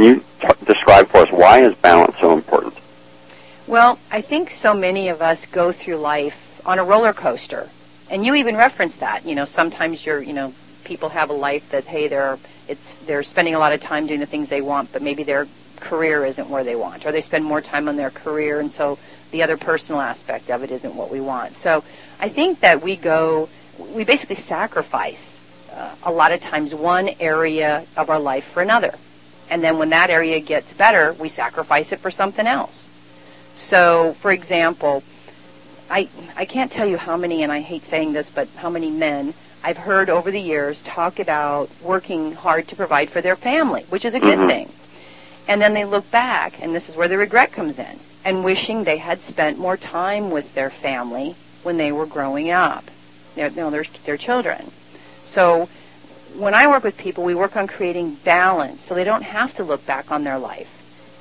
[0.01, 2.73] Can you t- describe for us why is balance so important?
[3.67, 7.69] Well, I think so many of us go through life on a roller coaster.
[8.11, 9.27] And you even referenced that.
[9.27, 13.23] You know, sometimes you're, you know, people have a life that, hey, they're, it's, they're
[13.23, 15.47] spending a lot of time doing the things they want, but maybe their
[15.81, 17.05] career isn't where they want.
[17.05, 18.99] Or they spend more time on their career, and so
[19.33, 21.57] the other personal aspect of it isn't what we want.
[21.57, 21.85] So
[22.19, 25.39] I think that we go, we basically sacrifice
[25.71, 28.95] uh, a lot of times one area of our life for another.
[29.51, 32.89] And then when that area gets better, we sacrifice it for something else.
[33.57, 35.03] So, for example,
[35.91, 38.91] I I can't tell you how many, and I hate saying this, but how many
[38.91, 43.85] men I've heard over the years talk about working hard to provide for their family,
[43.91, 44.47] which is a good Mhm.
[44.47, 44.73] thing.
[45.49, 48.85] And then they look back, and this is where the regret comes in, and wishing
[48.85, 52.85] they had spent more time with their family when they were growing up,
[53.35, 54.71] their, you know, their, their children.
[55.27, 55.69] So
[56.37, 59.65] when I work with people, we work on creating balance so they don't have to
[59.65, 60.71] look back on their life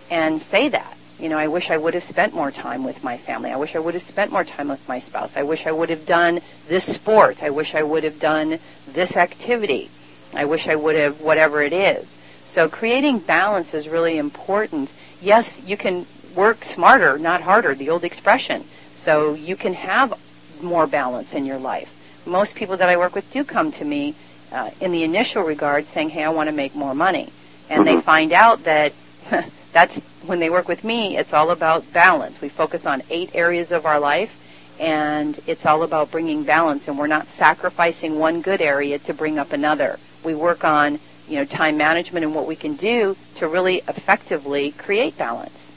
[0.10, 0.98] and say that.
[1.20, 3.52] You know, I wish I would have spent more time with my family.
[3.52, 5.36] I wish I would have spent more time with my spouse.
[5.36, 7.44] I wish I would have done this sport.
[7.44, 9.90] I wish I would have done this activity.
[10.34, 12.16] I wish I would have whatever it is.
[12.46, 14.92] So creating balance is really important.
[15.22, 18.64] Yes, you can work smarter, not harder, the old expression.
[18.96, 20.14] So you can have
[20.62, 21.94] more balance in your life.
[22.26, 24.16] Most people that I work with do come to me
[24.52, 27.30] uh, in the initial regard saying, hey, I want to make more money.
[27.70, 28.04] And they Mhm.
[28.04, 28.94] find out that
[29.74, 32.42] that's when they work with me, it's all about balance.
[32.42, 34.36] We focus on eight areas of our life
[34.80, 39.38] and it's all about bringing balance and we're not sacrificing one good area to bring
[39.40, 40.00] up another.
[40.24, 44.72] We work on, you know, time management and what we can do to really effectively
[44.72, 45.72] create balance.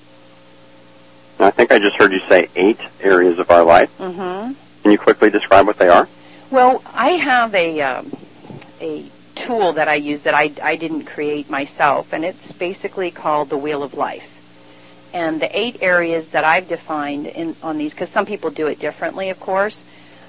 [1.39, 3.91] I think I just heard you say eight areas of our life.
[3.99, 4.55] Mhm.
[4.83, 6.09] Can you quickly describe what they are?
[6.51, 8.13] Well, I have a um,
[8.83, 13.49] a tool that I use that I, I didn't create myself, and it's basically called
[13.49, 14.29] the Wheel of Life.
[15.15, 18.79] And the eight areas that I've defined in on these, because some people do it
[18.79, 19.85] differently, of course.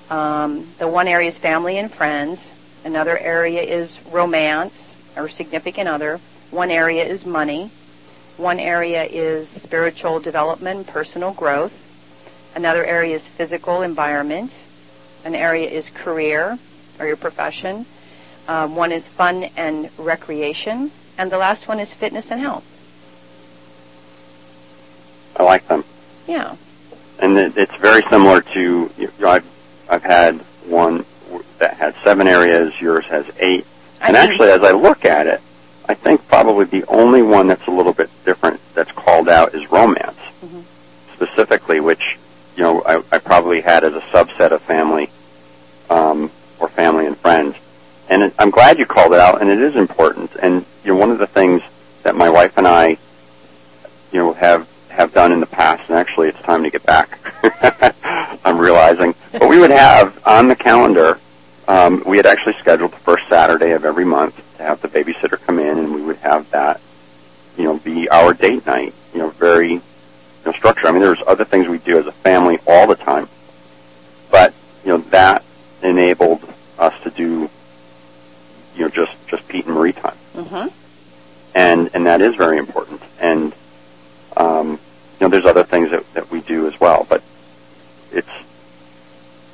[0.10, 2.50] Um, the one area is family and friends.
[2.84, 6.20] Another area is romance or significant other.
[6.52, 7.72] One area is money.
[8.38, 11.74] One area is spiritual development, personal growth.
[12.56, 14.54] Another area is physical environment.
[15.24, 16.60] An area is career
[17.00, 17.86] or your profession.
[18.48, 20.92] Um, one is fun and recreation.
[21.18, 22.66] And the last one is fitness and health.
[25.38, 25.84] I like them.
[26.28, 26.56] Yeah.
[27.20, 29.46] and it, it's very similar to you know, I've
[29.90, 31.06] I've had one
[31.60, 32.74] that had seven areas.
[32.80, 33.66] Yours has eight,
[34.02, 35.42] I and think- actually, as I look at it,
[35.88, 39.70] I think probably the only one that's a little bit different that's called out is
[39.72, 40.64] romance, Mhm.
[41.14, 42.18] specifically, which
[42.56, 45.10] you know I, I probably had as a subset of family
[45.90, 47.56] um, or family and friends.
[48.10, 50.36] And it, I'm glad you called it out, and it is important.
[50.42, 51.62] And you know, one of the things
[52.04, 52.98] that my wife and I,
[54.12, 57.18] you know, have have done in the past, and actually it's time to get back.
[58.46, 61.20] I'm realizing, but we would have on the calendar.
[61.68, 65.42] Um, we had actually scheduled the first Saturday of every month to have the babysitter
[65.42, 66.82] come in, and we would have that,
[67.58, 68.94] you know, be our date night.
[69.14, 69.82] You know, very you
[70.46, 70.86] know, structured.
[70.86, 73.30] I mean, there's other things we do as a family all the time,
[74.30, 75.44] but you know that
[75.82, 76.44] enabled
[76.78, 77.50] us to do,
[78.76, 80.68] you know, just just Pete and Marie time Mm-hmm.
[81.56, 83.02] and and that is very important.
[83.20, 83.54] And
[84.38, 84.72] um,
[85.20, 87.22] you know, there's other things that, that we do as well, but
[88.12, 88.30] it's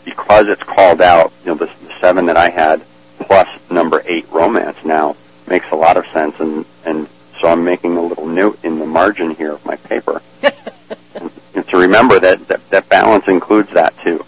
[0.06, 2.82] because it's called out, you know, the, the seven that I had
[3.20, 5.16] plus number eight romance now
[5.48, 7.08] makes a lot of sense, and and
[7.42, 11.78] so I'm making a little note in the margin here of my paper and to
[11.78, 14.26] remember that, that that balance includes that too.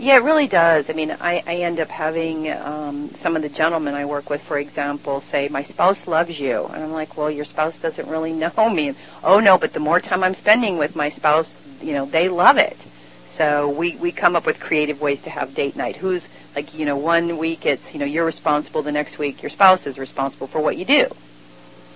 [0.00, 0.88] Yeah, it really does.
[0.88, 4.40] I mean, I, I end up having um, some of the gentlemen I work with,
[4.40, 8.32] for example, say, "My spouse loves you," and I'm like, "Well, your spouse doesn't really
[8.56, 11.92] know me." And, oh no, but the more time I'm spending with my spouse, you
[11.92, 12.78] know, they love it.
[13.26, 15.96] So we we come up with creative ways to have date night.
[15.96, 19.50] Who's like, you know, one week it's you know you're responsible, the next week your
[19.50, 21.08] spouse is responsible for what you do.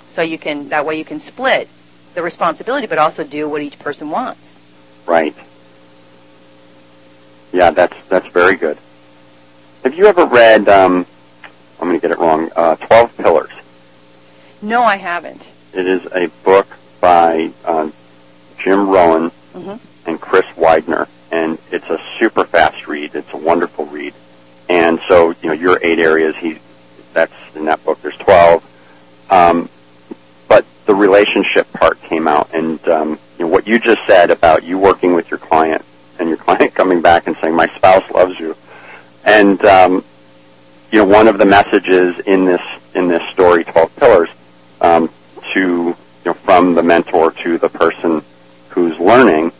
[0.08, 1.70] So you can that way you can split
[2.12, 4.58] the responsibility, but also do what each person wants.
[5.06, 5.34] Right.
[7.54, 8.76] Yeah, that's that's very good.
[9.84, 10.68] Have you ever read?
[10.68, 11.06] Um,
[11.80, 12.50] I'm going to get it wrong.
[12.56, 13.52] Uh, Twelve Pillars.
[14.60, 15.46] No, I haven't.
[15.72, 16.66] It is a book
[17.00, 17.90] by uh,
[18.58, 19.76] Jim Rohn mm-hmm.
[20.08, 23.14] and Chris Widener, and it's a super fast read.
[23.14, 24.14] It's a wonderful read.
[24.68, 26.34] And so, you know, your eight areas.
[26.34, 26.58] He
[27.12, 28.02] that's in that book.
[28.02, 28.68] There's twelve.
[29.30, 29.68] Um,
[30.48, 34.64] but the relationship part came out, and um, you know, what you just said about
[34.64, 35.84] you working with your client
[36.18, 38.56] and your client coming back and saying, "My spouse loves you,"
[39.24, 40.04] and um,
[40.90, 42.62] you know, one of the messages in this
[42.94, 44.30] in this story, Twelve Pillars,
[44.80, 45.10] um,
[45.52, 48.22] to you know, from the mentor to the person
[48.68, 49.52] who's learning,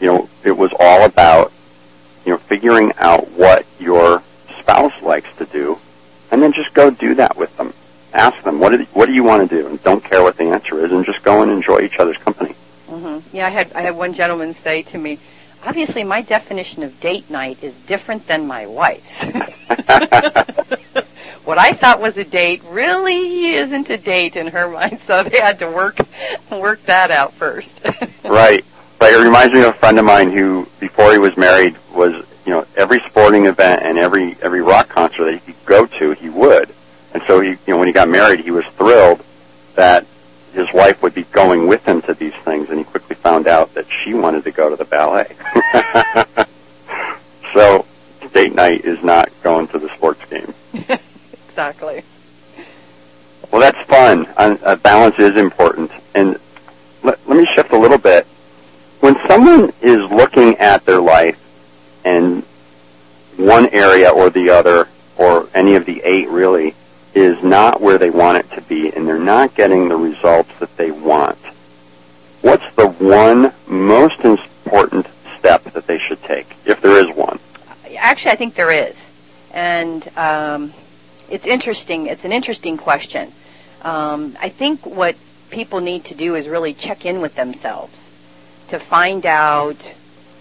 [0.00, 1.52] you know, it was all about
[2.24, 4.22] you know figuring out what your
[4.60, 5.78] spouse likes to do,
[6.30, 7.72] and then just go do that with them.
[8.12, 10.44] Ask them what do what do you want to do, and don't care what the
[10.44, 12.54] answer is, and just go and enjoy each other's company.
[12.88, 13.36] Mm-hmm.
[13.36, 15.18] Yeah, I had I had one gentleman say to me,
[15.68, 19.22] obviously my definition of date night is different than my wife's.
[21.44, 25.38] what I thought was a date really isn't a date in her mind, so they
[25.38, 25.98] had to work
[26.50, 27.82] work that out first.
[28.24, 28.64] right.
[29.00, 29.14] Right.
[29.14, 32.14] It reminds me of a friend of mine who, before he was married, was
[32.46, 36.12] you know every sporting event and every every rock concert that he could go to,
[36.12, 36.74] he would.
[37.12, 39.22] And so he, you know, when he got married, he was thrilled
[39.74, 40.06] that
[40.54, 42.84] his wife would be going with him to these things, and he
[43.28, 45.26] found out that she wanted to go to the ballet.
[47.52, 47.84] so
[48.32, 50.54] date night is not going to the sports game.
[51.48, 52.02] exactly.
[53.52, 54.26] Well, that's fun.
[54.38, 55.90] Uh, balance is important.
[56.14, 56.38] And
[57.02, 58.26] let, let me shift a little bit.
[59.00, 61.38] When someone is looking at their life
[62.06, 62.42] and
[63.36, 64.88] one area or the other,
[65.18, 66.74] or any of the eight really,
[67.14, 70.74] is not where they want it to be and they're not getting the results that
[70.78, 71.36] they want,
[72.48, 75.06] what's the one most important
[75.38, 77.38] step that they should take, if there is one?
[77.98, 79.04] Actually, I think there is.
[79.52, 80.72] And um,
[81.28, 82.06] it's interesting.
[82.06, 83.32] It's an interesting question.
[83.82, 85.14] Um, I think what
[85.50, 88.08] people need to do is really check in with themselves
[88.68, 89.92] to find out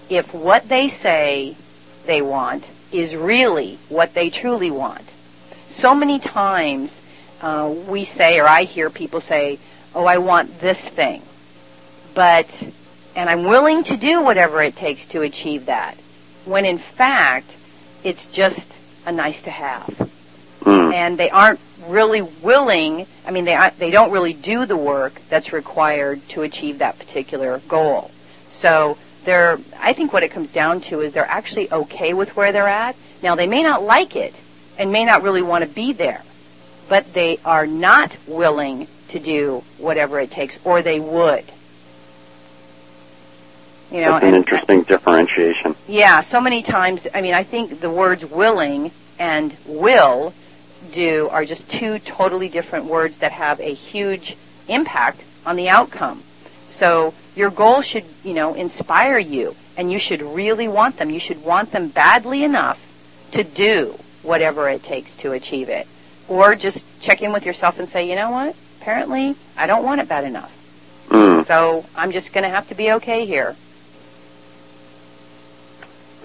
[0.09, 1.57] if what they say
[2.05, 5.11] they want is really what they truly want
[5.67, 7.01] so many times
[7.41, 9.59] uh, we say, or I hear people say,
[9.93, 11.21] "Oh, I want this thing,"
[12.17, 12.67] but
[13.15, 15.95] and I'm willing to do whatever it takes to achieve that.
[16.45, 17.55] When in fact,
[18.03, 18.75] it's just
[19.05, 19.85] a nice to have,
[20.61, 20.93] mm.
[20.95, 23.05] and they aren't really willing.
[23.23, 27.61] I mean, they they don't really do the work that's required to achieve that particular
[27.67, 28.09] goal.
[28.49, 29.59] So they're.
[29.79, 32.95] I think what it comes down to is they're actually okay with where they're at.
[33.21, 34.33] Now they may not like it
[34.79, 36.23] and may not really want to be there,
[36.89, 41.45] but they are not willing to do whatever it takes, or they would.
[43.91, 45.75] You know, That's an and, interesting differentiation.
[45.87, 47.07] Yeah, so many times.
[47.13, 50.33] I mean, I think the words "willing" and "will"
[50.91, 54.35] do are just two totally different words that have a huge
[54.67, 56.23] impact on the outcome.
[56.67, 61.09] So your goal should, you know, inspire you, and you should really want them.
[61.09, 62.79] You should want them badly enough
[63.31, 65.87] to do whatever it takes to achieve it.
[66.27, 68.55] Or just check in with yourself and say, you know what?
[68.81, 70.51] Apparently, I don't want it bad enough.
[71.09, 71.45] Mm.
[71.47, 73.55] So I'm just going to have to be okay here.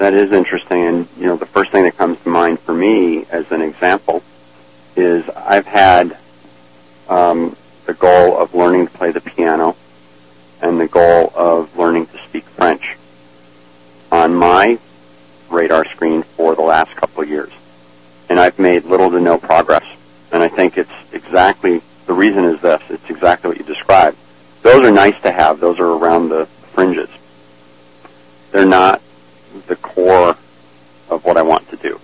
[0.03, 0.82] That is interesting.
[0.82, 4.24] And, you know, the first thing that comes to mind for me as an example
[4.96, 6.18] is I've had
[7.09, 7.55] um,
[7.86, 9.76] the goal of learning to play the piano
[10.61, 12.96] and the goal of learning to speak French
[14.11, 14.76] on my
[15.48, 17.53] radar screen for the last couple of years
[18.28, 19.86] and I've made little to no progress.
[20.32, 22.82] And I think it's exactly the reason is this.
[22.90, 24.16] It's exactly what you described.
[24.62, 25.61] Those are nice to have.
[25.61, 27.09] Those are around the fringes.
[28.50, 29.00] They're not
[29.66, 30.36] the core
[31.09, 32.00] of what I want to do.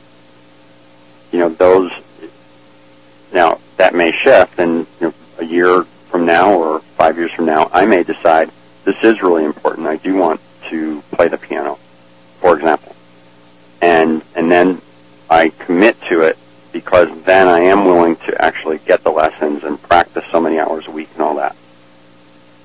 [1.33, 1.91] You know, those.
[3.33, 7.47] Now that may shift, and you know, a year from now or five years from
[7.47, 8.51] now, I may decide
[8.85, 9.87] this is really important.
[9.87, 10.41] I do want
[10.71, 11.79] to play the piano,
[12.41, 12.95] for example.
[13.83, 14.81] and and then
[15.31, 16.39] I commit to it
[16.73, 20.87] because then I am willing to actually get the lessons and practice so many hours
[20.87, 21.57] a week and all that.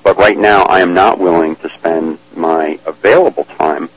[0.04, 3.90] But right now, I am not willing to spend my available time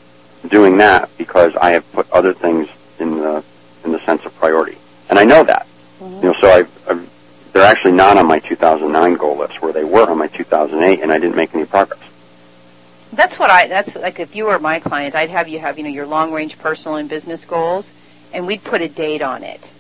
[0.49, 2.69] doing that because I have put other things
[2.99, 3.45] in the
[3.85, 4.79] in the sense of priority,
[5.09, 5.67] and I know that.
[6.01, 6.17] Mm-hmm.
[6.17, 7.11] You know, so I've, I've
[7.53, 11.11] they're actually not on my 2009 goal list where they were on my 2008, and
[11.11, 12.01] I didn't make any progress.
[13.13, 13.67] That's what I.
[13.69, 16.33] That's like if you were my client, I'd have you have you know your long
[16.33, 17.91] range personal and business goals,
[18.33, 19.71] and we'd put a date on it,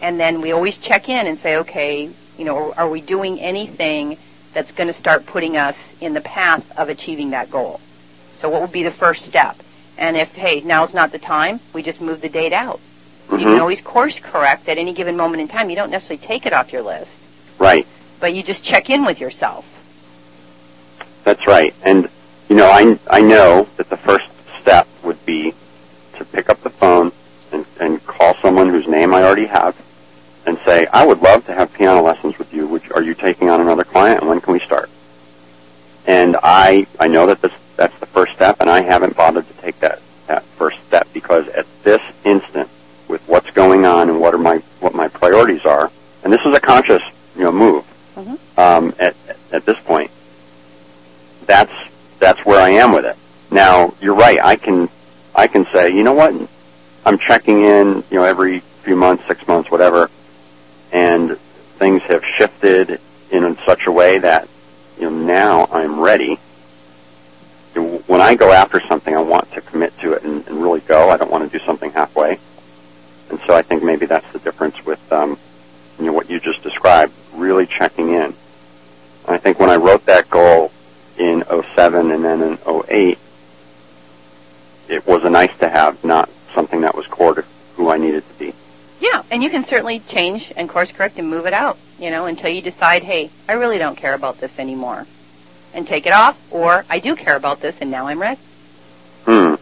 [0.00, 4.18] and then we always check in and say, okay, you know, are we doing anything
[4.52, 7.80] that's going to start putting us in the path of achieving that goal?
[8.32, 9.56] So what would be the first step?
[9.98, 12.80] And if hey, now's not the time, we just move the date out.
[13.28, 13.38] Mm-hmm.
[13.38, 15.70] You can always course correct at any given moment in time.
[15.70, 17.20] You don't necessarily take it off your list.
[17.58, 17.86] Right.
[18.20, 19.66] But you just check in with yourself.
[21.24, 21.74] That's right.
[21.82, 22.08] And,
[22.48, 24.28] you know, I, I know that the first
[24.60, 25.54] step would be
[26.14, 27.10] to pick up the phone
[27.52, 29.76] and, and call someone whose name I already have
[30.46, 32.68] and say, I would love to have piano lessons with you.
[32.68, 34.88] Which, are you taking on another client and when can we start?
[36.06, 39.54] And I, I know that this, that's the first step and I haven't bothered to
[39.54, 42.68] take that, that first step because at this instant,
[43.08, 45.90] with what's going on and what are my what my priorities are.
[46.24, 47.02] And this is a conscious
[47.36, 47.84] you know move.
[48.16, 48.60] Mm-hmm.
[48.60, 49.14] Um, at
[49.52, 50.10] at this point,
[51.46, 51.72] that's
[52.18, 53.16] that's where I am with it.
[53.50, 54.38] Now you're right.
[54.42, 54.88] I can
[55.34, 56.34] I can say you know what
[57.04, 60.10] I'm checking in you know every few months, six months, whatever,
[60.92, 61.38] and
[61.78, 63.00] things have shifted
[63.30, 64.48] in such a way that
[64.98, 66.38] you know now I'm ready.
[68.06, 71.10] When I go after something, I want to commit to it and, and really go.
[71.10, 72.38] I don't want to do something halfway.
[73.30, 75.38] And so I think maybe that's the difference with um,
[75.98, 78.34] you know what you just described, really checking in.
[79.26, 80.70] I think when I wrote that goal
[81.18, 81.44] in
[81.74, 83.18] 07 and then in 08,
[84.88, 87.44] it was a nice to have, not something that was core to
[87.74, 88.54] who I needed to be.
[89.00, 92.26] Yeah, and you can certainly change and course correct and move it out, you know,
[92.26, 95.06] until you decide, hey, I really don't care about this anymore.
[95.76, 98.40] And take it off, or I do care about this and now I'm ready.
[99.26, 99.54] Hmm.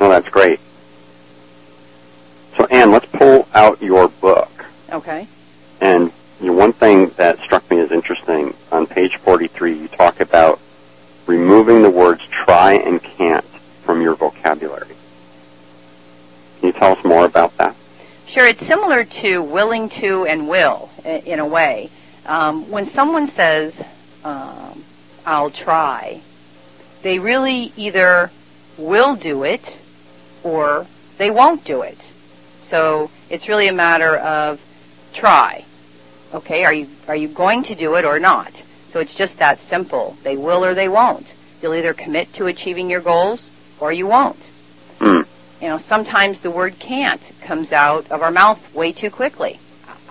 [0.00, 0.58] Well, that's great.
[2.56, 4.66] So, Anne, let's pull out your book.
[4.90, 5.28] Okay.
[5.80, 10.18] And you know, one thing that struck me as interesting on page 43, you talk
[10.20, 10.58] about
[11.26, 13.44] removing the words try and can't
[13.84, 14.96] from your vocabulary.
[16.58, 17.76] Can you tell us more about that?
[18.26, 18.46] Sure.
[18.46, 21.90] It's similar to willing to and will in a way.
[22.26, 23.82] Um, when someone says,
[24.24, 24.84] um,
[25.26, 26.20] I'll try,
[27.02, 28.30] they really either
[28.76, 29.78] will do it
[30.42, 30.86] or
[31.18, 31.98] they won't do it.
[32.62, 34.60] So it's really a matter of
[35.12, 35.64] try.
[36.32, 38.62] Okay, are you are you going to do it or not?
[38.88, 40.16] So it's just that simple.
[40.22, 41.32] They will or they won't.
[41.60, 43.48] You'll either commit to achieving your goals
[43.80, 44.38] or you won't.
[44.98, 45.26] Mm.
[45.60, 49.58] You know, sometimes the word can't comes out of our mouth way too quickly.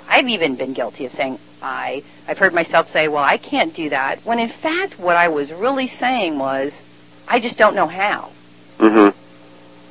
[0.08, 2.04] I've even been guilty of saying I.
[2.28, 5.52] I've heard myself say, "Well, I can't do that," when in fact what I was
[5.52, 6.84] really saying was,
[7.28, 8.32] "I just don't know how."
[8.78, 9.18] Mm-hmm.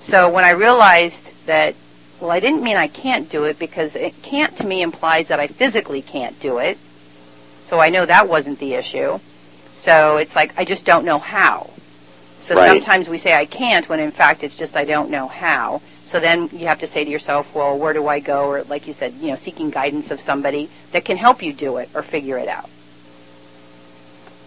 [0.00, 1.74] So when I realized that
[2.20, 5.38] well, I didn't mean I can't do it because it can't to me implies that
[5.38, 6.78] I physically can't do it.
[7.68, 9.18] So I know that wasn't the issue.
[9.74, 11.70] So it's like I just don't know how.
[12.40, 12.68] So right.
[12.68, 15.80] sometimes we say I can't when in fact it's just I don't know how.
[16.08, 18.46] So then you have to say to yourself, well, where do I go?
[18.46, 21.76] Or like you said, you know, seeking guidance of somebody that can help you do
[21.76, 22.70] it or figure it out.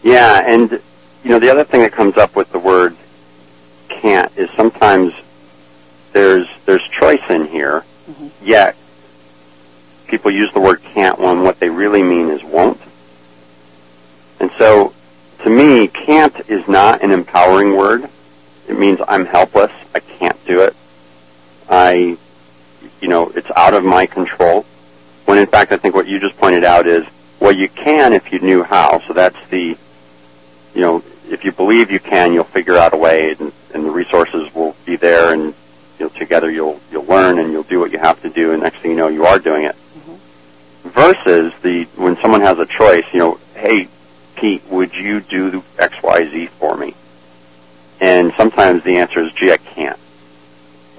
[0.01, 2.97] Yeah, and you know, the other thing that comes up with the word
[3.89, 5.13] can't is sometimes
[6.13, 8.29] there's there's choice in here, mm-hmm.
[8.43, 8.75] yet
[10.07, 12.81] people use the word can't when what they really mean is won't.
[14.39, 14.93] And so,
[15.43, 18.09] to me, can't is not an empowering word.
[18.67, 19.71] It means I'm helpless.
[19.93, 20.75] I can't do it.
[21.71, 22.17] I,
[22.99, 24.65] you know, it's out of my control.
[25.25, 27.05] When in fact, I think what you just pointed out is,
[27.39, 28.99] well, you can if you knew how.
[29.07, 29.77] So that's the,
[30.75, 33.89] you know, if you believe you can, you'll figure out a way, and, and the
[33.89, 35.53] resources will be there, and
[35.97, 38.61] you know, together you'll you'll learn and you'll do what you have to do, and
[38.61, 39.75] next thing you know, you are doing it.
[39.75, 40.89] Mm-hmm.
[40.89, 43.87] Versus the when someone has a choice, you know, hey,
[44.35, 46.95] Pete, would you do X, Y, Z for me?
[48.01, 49.99] And sometimes the answer is, gee, I can't.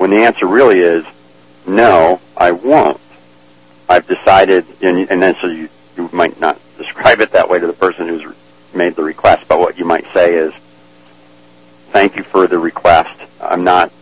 [0.02, 1.06] When the answer really is,
[1.64, 2.98] no, I won't.
[3.88, 7.68] I've decided, and, and then so you, you might not describe it that way to
[7.68, 8.24] the person who's
[8.74, 10.52] made the request, but what you might say is,
[11.92, 13.16] thank you for the request.
[13.40, 13.92] I'm not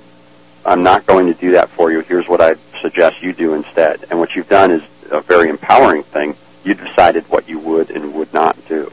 [0.65, 2.01] I'm not going to do that for you.
[2.01, 4.07] Here's what I suggest you do instead.
[4.09, 6.35] And what you've done is a very empowering thing.
[6.65, 8.91] You decided what you would and would not do.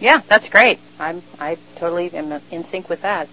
[0.00, 0.78] Yeah, that's great.
[0.98, 3.28] I'm I totally am in sync with that.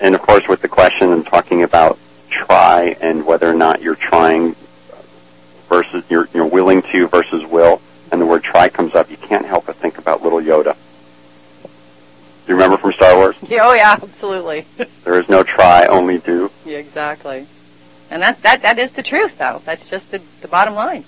[0.00, 1.98] And of course, with the question and talking about
[2.30, 4.54] try and whether or not you're trying
[5.68, 7.80] versus you're, you're willing to versus will,
[8.12, 10.76] and the word try comes up, you can't help but think about little Yoda.
[11.64, 13.34] Do you remember from Star Wars?
[13.42, 14.66] Yeah, oh yeah, absolutely.
[15.04, 16.50] there is no try, only do.
[16.64, 17.46] Yeah, exactly.
[18.08, 19.60] And that that that is the truth, though.
[19.64, 21.04] That's just the the bottom line.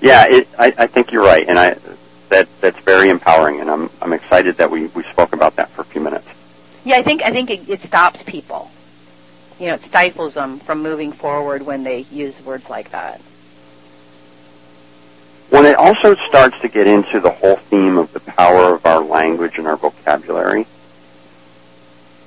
[0.00, 1.76] Yeah, it, I, I think you're right, and I
[2.30, 5.82] that that's very empowering, and I'm I'm excited that we we spoke about that for
[5.82, 6.25] a few minutes.
[6.86, 8.70] Yeah, I think I think it, it stops people.
[9.58, 13.20] You know, it stifles them from moving forward when they use words like that.
[15.50, 19.00] When it also starts to get into the whole theme of the power of our
[19.00, 20.64] language and our vocabulary,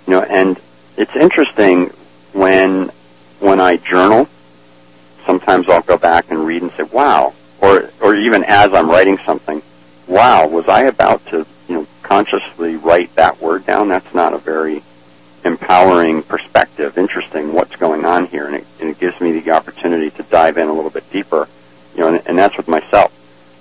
[0.06, 0.60] you know, and
[0.98, 1.86] it's interesting
[2.34, 2.92] when
[3.40, 4.28] when I journal.
[5.26, 9.20] Sometimes I'll go back and read and say, "Wow," or or even as I'm writing
[9.20, 9.62] something,
[10.06, 11.46] "Wow, was I about to
[12.10, 14.84] consciously write that word down?" That's not a very
[15.46, 16.98] empowering perspective.
[16.98, 20.58] Interesting, what's going on here, and it, and it gives me the opportunity to dive
[20.58, 21.48] in a little bit deeper.
[21.96, 23.12] You know, and, and that's with myself.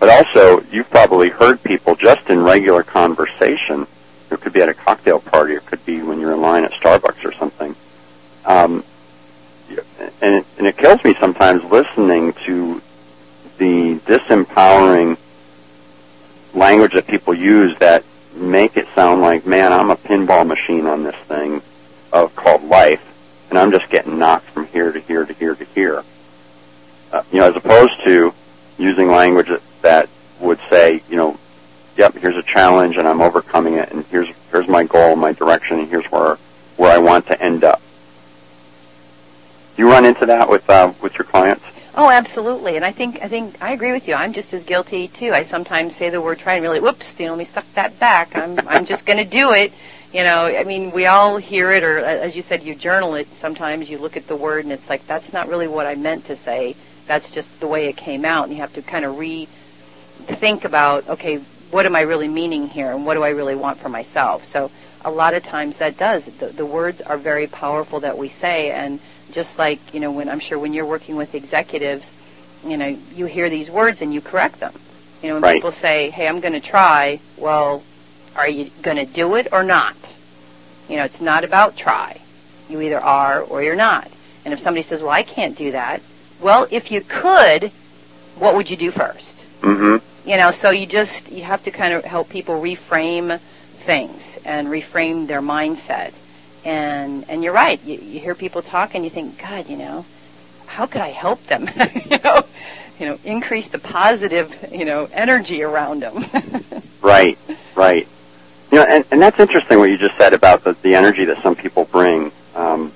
[0.01, 3.87] But also, you've probably heard people just in regular conversation.
[4.31, 5.55] It could be at a cocktail party.
[5.55, 7.75] It could be when you're in line at Starbucks or something.
[8.45, 8.85] Um,
[10.23, 12.81] and it, and it kills me sometimes listening to
[13.59, 15.17] the disempowering
[16.55, 18.05] language that people use that
[18.41, 21.63] make it sound like, man, I'm a pinball machine on this thing
[22.13, 23.05] of called life,
[23.51, 26.05] and I'm just getting knocked from here to here to here to here.
[27.13, 28.33] Uh, you know, as opposed to
[28.79, 30.09] using language that, that
[30.41, 31.39] would say, you know,
[31.97, 35.81] yep, here's a challenge and I'm overcoming it, and here's here's my goal, my direction,
[35.81, 36.39] and here's where
[36.77, 37.83] where I want to end up.
[39.77, 41.65] You run into that with uh, with your clients?
[42.01, 42.77] Oh, absolutely.
[42.77, 44.15] And I think I think I agree with you.
[44.15, 45.33] I'm just as guilty too.
[45.33, 47.99] I sometimes say the word try and really, whoops, you know, let me suck that
[47.99, 48.37] back.
[48.37, 49.73] I'm I'm just going to do it.
[50.13, 53.27] You know, I mean, we all hear it, or as you said, you journal it.
[53.33, 56.27] Sometimes you look at the word and it's like that's not really what I meant
[56.27, 56.77] to say.
[57.09, 59.49] That's just the way it came out, and you have to kind of re
[60.27, 61.39] think about, okay,
[61.73, 64.45] what am I really meaning here, and what do I really want for myself?
[64.45, 64.71] So
[65.05, 66.27] a lot of times that does.
[66.27, 69.01] The, the words are very powerful that we say, and
[69.33, 72.11] just like you know, when I'm sure when you're working with executives,
[72.65, 74.73] you know, you hear these words and you correct them.
[75.23, 75.55] You know, when Right.
[75.55, 77.83] people say, "Hey, I'm going to try," well,
[78.37, 79.97] are you going to do it or not?
[80.89, 82.21] You know, it's not about try.
[82.69, 84.09] You either are or you're not.
[84.45, 86.01] And if somebody says, "Well, I can't do that,"
[86.41, 87.71] well, if you could,
[88.39, 89.43] what would you do first?
[89.63, 89.97] Mm-hmm.
[90.29, 93.41] You know, so you just you have to kind of help people reframe
[93.81, 96.13] things and reframe their mindset.
[96.65, 97.83] And and you're right.
[97.85, 100.05] You, you hear people talk and you think, God, you know,
[100.67, 101.69] how could I help them?
[102.11, 102.43] you know,
[102.99, 106.25] you know, increase the positive, you know, energy around them.
[107.01, 107.39] Right,
[107.75, 108.07] right.
[108.71, 111.43] You know, and, and that's interesting what you just said about the, the energy that
[111.43, 112.33] some people bring.
[112.55, 112.93] Um,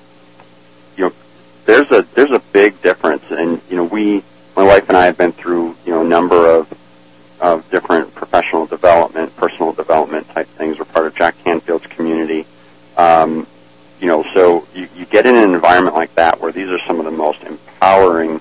[0.96, 1.12] you know,
[1.64, 4.22] there's a there's a big difference, and you know, we,
[4.56, 6.72] my wife and I, have been through you know a number of
[7.40, 10.78] of different professional development, personal development type things.
[10.78, 12.44] We're part of Jack Canfield's community.
[12.96, 13.46] Um,
[14.02, 16.98] you know, so you, you get in an environment like that where these are some
[16.98, 18.40] of the most empowering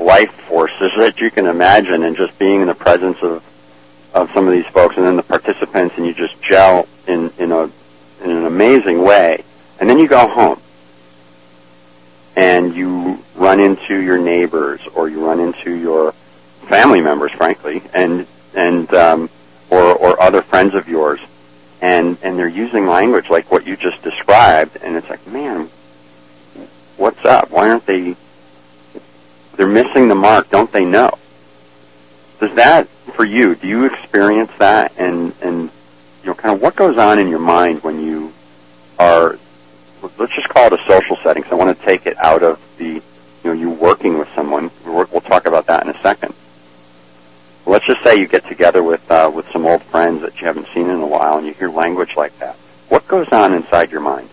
[0.00, 3.44] life forces that you can imagine, and just being in the presence of
[4.12, 7.52] of some of these folks, and then the participants, and you just gel in in
[7.52, 7.62] a
[8.24, 9.44] in an amazing way.
[9.78, 10.60] And then you go home,
[12.34, 16.10] and you run into your neighbors, or you run into your
[16.66, 19.30] family members, frankly, and and um,
[19.70, 21.20] or or other friends of yours,
[21.80, 25.70] and and they're using language like what you just described, and it's like, man,
[26.96, 27.50] what's up?
[27.50, 28.16] Why aren't they?
[29.56, 31.10] They're missing the mark, don't they know?
[32.40, 33.54] Does that for you?
[33.54, 34.92] Do you experience that?
[34.98, 35.70] And and
[36.22, 38.32] you know, kind of what goes on in your mind when you
[38.98, 39.38] are?
[40.18, 41.42] Let's just call it a social setting.
[41.44, 43.02] So I want to take it out of the you
[43.44, 44.70] know you working with someone.
[44.84, 46.34] We'll, we'll talk about that in a second.
[47.66, 50.68] Let's just say you get together with uh, with some old friends that you haven't
[50.68, 52.54] seen in a while, and you hear language like that.
[52.88, 54.28] What goes on inside your mind?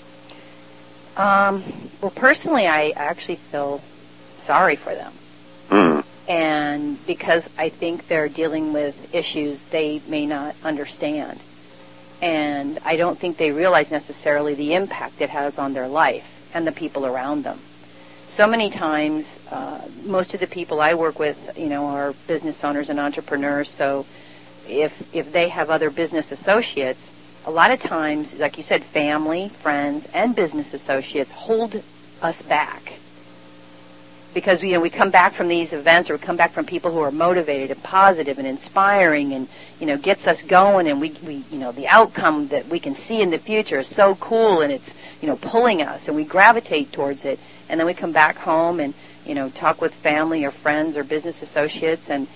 [1.18, 1.64] um,
[2.02, 3.82] well, personally, I actually feel
[4.46, 5.14] sorry for them.
[5.70, 11.40] Mm, and because I think they're dealing with issues they may not understand.
[12.22, 16.66] And I don't think they realize necessarily the impact it has on their life and
[16.66, 17.60] the people around them.
[18.34, 22.64] So many times, uh, most of the people I work with, you know, are business
[22.64, 23.70] owners and entrepreneurs.
[23.70, 24.08] So
[24.68, 27.12] if if they have other business associates,
[27.46, 31.84] a lot of times, like you said, family, friends, and business associates hold
[32.24, 32.94] us back
[34.34, 36.92] because you know we come back from these events or we come back from people
[36.92, 39.48] who are motivated and positive and inspiring and
[39.80, 42.96] you know gets us going and we we you know the outcome that we can
[42.96, 46.24] see in the future is so cool and it's you know pulling us and we
[46.24, 48.94] gravitate towards it and then we come back home and
[49.26, 52.28] you know talk with family or friends or business associates and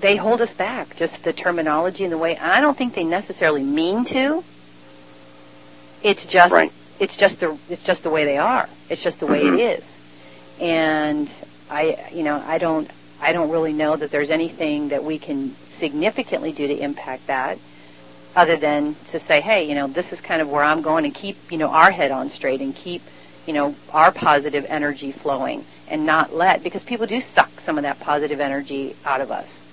[0.00, 3.62] they hold us back just the terminology and the way I don't think they necessarily
[3.62, 4.44] mean to
[6.02, 6.72] it's just right.
[6.98, 9.58] it's just the it's just the way they are it's just the way Mhm.
[9.58, 9.98] it is
[10.60, 11.32] and
[11.70, 12.88] I, you know, I don't,
[13.20, 17.58] I don't really know that there's anything that we can significantly do to impact that,
[18.36, 21.14] other than to say, hey, you know, this is kind of where I'm going, and
[21.14, 23.02] keep, you know, our head on straight, and keep,
[23.46, 27.82] you know, our positive energy flowing, and not let because people do suck some of
[27.82, 29.64] that positive energy out of us.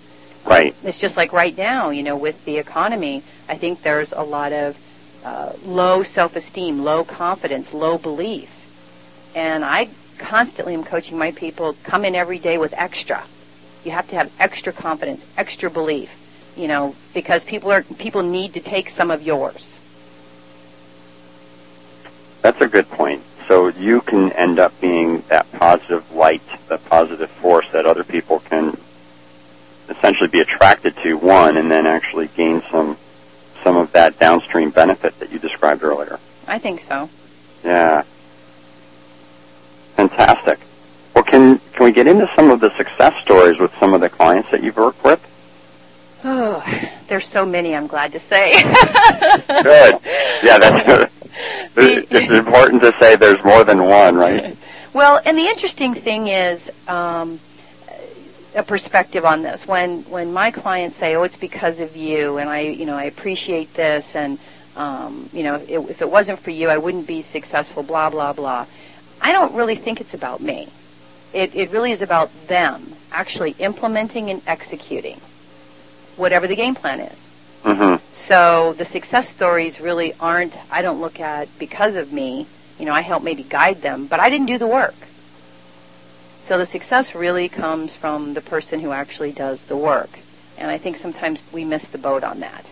[0.45, 0.75] Right.
[0.83, 4.51] It's just like right now, you know, with the economy, I think there's a lot
[4.51, 4.77] of
[5.23, 8.49] uh, low self-esteem, low confidence, low belief,
[9.35, 13.23] and I constantly am coaching my people come in every day with extra.
[13.83, 16.09] You have to have extra confidence, extra belief,
[16.57, 19.77] you know, because people are people need to take some of yours.
[22.41, 23.21] That's a good point.
[23.49, 28.41] So you can end up being that positive light, that positive force that other people
[28.41, 28.77] can
[29.89, 32.95] essentially be attracted to, one, and then actually gain some
[33.63, 36.19] some of that downstream benefit that you described earlier.
[36.47, 37.09] I think so.
[37.63, 38.03] Yeah.
[39.95, 40.59] Fantastic.
[41.15, 44.09] Well, can can we get into some of the success stories with some of the
[44.09, 45.19] clients that you've worked with?
[46.23, 46.63] Oh,
[47.07, 47.75] there's so many.
[47.75, 48.61] I'm glad to say.
[48.61, 49.99] Good.
[50.43, 51.09] Yeah, that's good.
[51.77, 54.55] It's important to say there's more than one, right?
[54.91, 57.39] Well, and the interesting thing is um,
[58.55, 59.67] a perspective on this.
[59.67, 63.03] When when my clients say, "Oh, it's because of you," and I, you know, I
[63.03, 64.39] appreciate this, and
[64.75, 67.83] um, you know, if it, if it wasn't for you, I wouldn't be successful.
[67.83, 68.65] Blah blah blah.
[69.21, 70.67] I don't really think it's about me.
[71.33, 75.21] It it really is about them actually implementing and executing
[76.15, 77.28] whatever the game plan is.
[77.63, 78.03] Mm-hmm.
[78.13, 82.47] So the success stories really aren't, I don't look at because of me.
[82.77, 84.95] You know, I help maybe guide them, but I didn't do the work.
[86.41, 90.09] So the success really comes from the person who actually does the work.
[90.57, 92.65] And I think sometimes we miss the boat on that.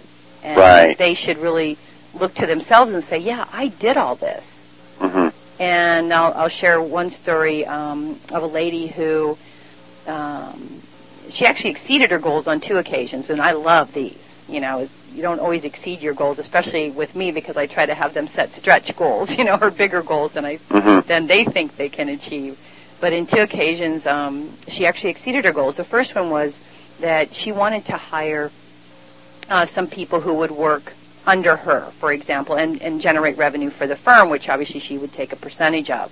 [0.43, 0.97] And Right.
[0.97, 1.77] they should really
[2.13, 4.63] look to themselves and say, yeah, I did all this.
[4.99, 5.27] Mm-hmm.
[5.61, 9.37] And I'll, I'll share one story um, of a lady who
[10.07, 10.81] um,
[11.29, 14.26] she actually exceeded her goals on two occasions, and I love these.
[14.49, 17.93] You know, you don't always exceed your goals, especially with me, because I try to
[17.93, 21.07] have them set stretch goals, you know, or bigger goals than I Mm-hmm.
[21.07, 22.57] than they think they can achieve.
[22.99, 25.75] But in two occasions, um, she actually exceeded her goals.
[25.77, 26.59] The first one was
[26.99, 28.51] that she wanted to hire
[29.49, 30.93] uh, some people who would work
[31.25, 35.13] under her, for example, and, and generate revenue for the firm, which obviously she would
[35.13, 36.11] take a percentage of.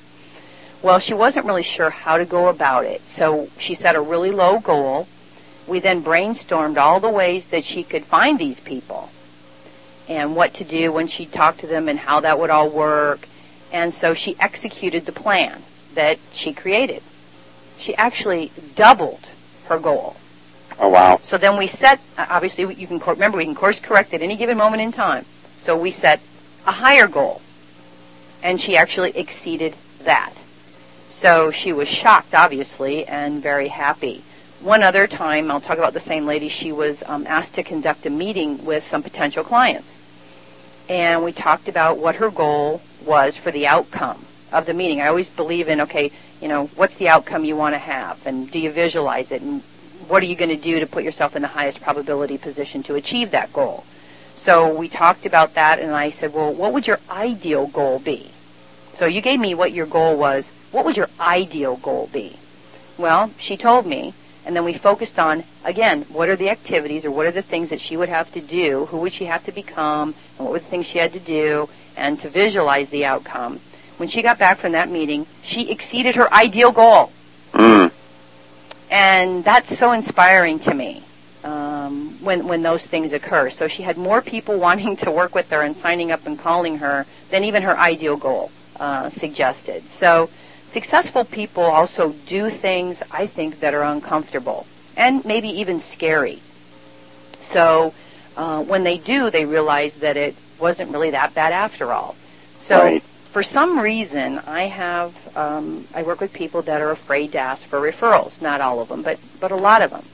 [0.82, 4.32] Well, she wasn't really sure how to go about it, so she set a really
[4.32, 5.08] low goal.
[5.68, 9.10] We then brainstormed all the ways that she could find these people
[10.08, 13.28] and what to do when she talked to them and how that would all work.
[13.74, 15.64] And so she executed the plan
[15.96, 17.02] that she created.
[17.78, 19.26] She actually doubled
[19.66, 20.16] her goal.
[20.80, 21.20] Oh wow.
[21.24, 24.58] So then we set, obviously you can, remember we can course correct at any given
[24.58, 25.26] moment in time.
[25.58, 26.20] So we set
[26.68, 27.42] a higher goal.
[28.44, 30.34] And she actually exceeded that.
[31.10, 34.24] So she was shocked, obviously, and very happy.
[34.66, 38.08] One other time, I'll talk about the same lady, she was um, asked to conduct
[38.08, 39.96] a meeting with some potential clients.
[40.90, 45.02] And we talked about what her goal was for the outcome of the meeting.
[45.02, 46.12] I always believe in, okay,
[46.42, 48.26] you know, what's the outcome you want to have?
[48.26, 49.44] And do you visualize it?
[49.44, 49.62] And
[50.08, 52.96] what are you going to do to put yourself in the highest probability position to
[52.96, 53.86] achieve that goal?
[54.36, 58.32] So we talked about that, and I said, well, what would your ideal goal be?
[58.94, 60.52] So you gave me what your goal was.
[60.72, 62.38] What would your ideal goal be?
[62.98, 67.12] Well, she told me, and then we focused on, again, what are the activities or
[67.12, 68.86] what are the things that she would have to do?
[68.86, 70.14] Who would she have to become?
[70.38, 71.68] And what were the things she had to do?
[71.98, 73.60] And to visualize the outcome.
[73.98, 77.12] When she got back from that meeting, she exceeded her ideal goal.
[77.54, 77.92] Mm.
[78.92, 81.04] And that's so inspiring to me
[81.44, 83.50] um, when when those things occur.
[83.50, 86.80] So she had more people wanting to work with her and signing up and calling
[86.80, 89.90] her than even her ideal goal uh, suggested.
[89.90, 90.30] So
[90.76, 94.68] successful people also do things I think that are uncomfortable
[94.98, 96.42] and maybe even scary.
[97.40, 97.94] So
[98.36, 102.14] uh, when they do, they realize that it wasn't really that bad after all.
[102.60, 103.04] So Right.
[103.32, 107.64] for some reason, I have um, I work with people that are afraid to ask
[107.66, 108.42] for referrals.
[108.42, 110.06] Not all of them, but but a lot of them.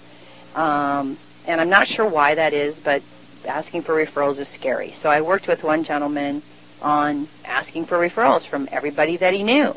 [0.63, 3.01] Um, and I'm not sure why that is, but
[3.47, 4.91] asking for referrals is scary.
[4.91, 6.43] So I worked with one gentleman
[6.83, 9.73] on asking for referrals from everybody that he knew.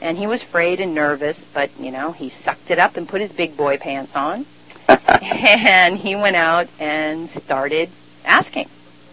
[0.00, 3.20] And he was afraid and nervous, but, you know, he sucked it up and put
[3.20, 4.46] his big boy pants on.
[4.88, 7.90] and he went out and started
[8.24, 8.68] asking.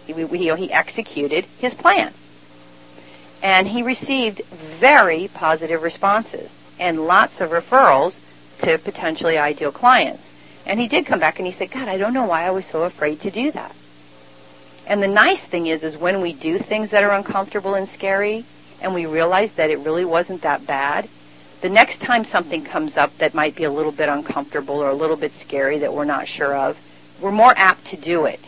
[0.06, 2.12] He, he, he executed his plan.
[3.42, 8.16] And he received very positive responses and lots of referrals
[8.62, 10.32] to potentially ideal clients.
[10.66, 12.66] And he did come back and he said, God, I don't know why I was
[12.66, 13.74] so afraid to do that.
[14.86, 18.44] And the nice thing is, is when we do things that are uncomfortable and scary,
[18.80, 21.08] and we realize that it really wasn't that bad,
[21.60, 24.94] the next time something comes up that might be a little bit uncomfortable or a
[24.94, 26.78] little bit scary that we're not sure of,
[27.20, 28.40] we're more apt to do it.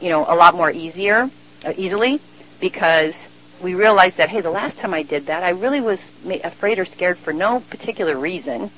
[0.00, 1.28] You know, a lot more easier,
[1.64, 2.20] uh, easily,
[2.60, 3.26] because
[3.60, 6.12] we realize that, hey, the last time I did that, I really was
[6.44, 8.70] afraid or scared for no particular reason,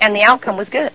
[0.00, 0.92] and the outcome was good.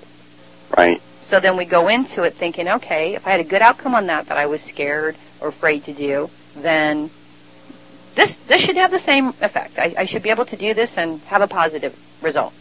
[0.77, 1.01] Right.
[1.21, 4.07] So then we go into it thinking, okay, if I had a good outcome on
[4.07, 7.09] that that I was scared or afraid to do, then
[8.19, 9.79] this this should have the same effect.
[9.79, 12.53] I, I should be able to do this and have a positive result.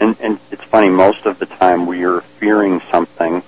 [0.00, 3.42] And, and it's funny, most of the time we are fearing something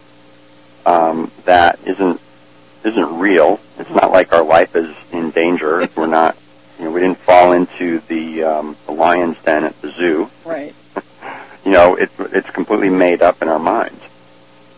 [0.84, 2.20] um, that isn't
[2.84, 3.60] isn't real.
[3.78, 5.88] It's not like our life is in danger.
[5.96, 6.36] We're not,
[6.78, 10.30] you know, we didn't fall into the um, the lion's den at the zoo.
[10.44, 10.74] Right
[11.64, 14.02] you know, it's it's completely made up in our minds.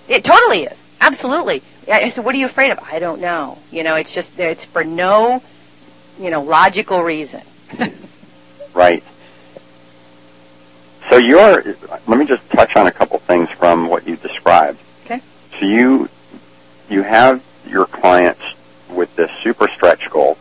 [0.09, 0.83] It totally is.
[1.01, 1.63] Absolutely.
[1.89, 3.59] I said, "What are you afraid of?" I don't know.
[3.71, 5.43] You know, it's just it's for no,
[6.19, 7.43] you know, logical reason.
[8.75, 9.03] right.
[11.11, 11.63] So you're.
[12.07, 14.79] Let me just touch on a couple things from what you described.
[15.05, 15.21] Okay.
[15.59, 16.09] So you
[16.89, 18.43] you have your clients
[18.91, 20.39] with this super stretch goal.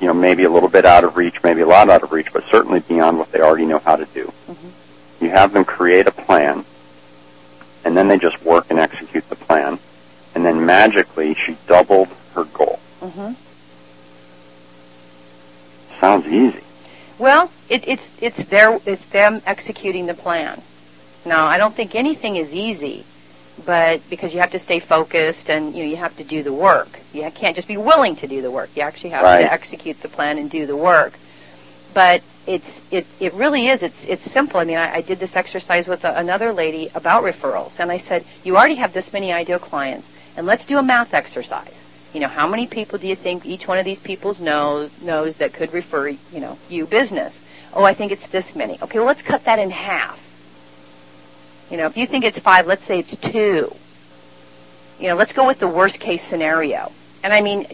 [0.00, 2.32] You know, maybe a little bit out of reach, maybe a lot out of reach,
[2.32, 4.32] but certainly beyond what they already know how to do.
[4.48, 4.68] Mm-hmm
[5.24, 6.64] you have them create a plan,
[7.84, 9.78] and then they just work and execute the plan,
[10.34, 12.80] and then magically she doubled her goal.
[13.00, 13.32] Mm-hmm.
[16.00, 16.60] Sounds easy.
[17.18, 20.60] Well, it, it's it's their it's them executing the plan.
[21.24, 23.04] Now, I don't think anything is easy,
[23.64, 26.52] but because you have to stay focused and you know you have to do the
[26.52, 27.00] work.
[27.12, 28.70] You can't just be willing to do the work.
[28.74, 29.42] You actually have right.
[29.42, 31.14] to execute the plan and do the work.
[31.94, 34.58] But it's it it really is it's it's simple.
[34.60, 37.98] I mean, I, I did this exercise with a, another lady about referrals, and I
[37.98, 41.82] said, you already have this many ideal clients, and let's do a math exercise.
[42.12, 45.36] You know, how many people do you think each one of these people knows knows
[45.36, 47.42] that could refer you know you business?
[47.72, 48.78] Oh, I think it's this many.
[48.80, 50.20] Okay, well let's cut that in half.
[51.70, 53.74] You know, if you think it's five, let's say it's two.
[55.00, 56.92] You know, let's go with the worst case scenario.
[57.24, 57.66] And I mean,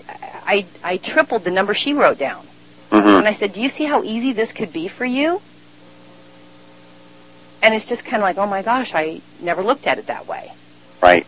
[0.47, 2.47] I I tripled the number she wrote down.
[2.91, 3.09] Mm-hmm.
[3.09, 5.41] And I said, Do you see how easy this could be for you?
[7.63, 10.27] And it's just kind of like, oh my gosh, I never looked at it that
[10.27, 10.53] way.
[11.03, 11.27] Right.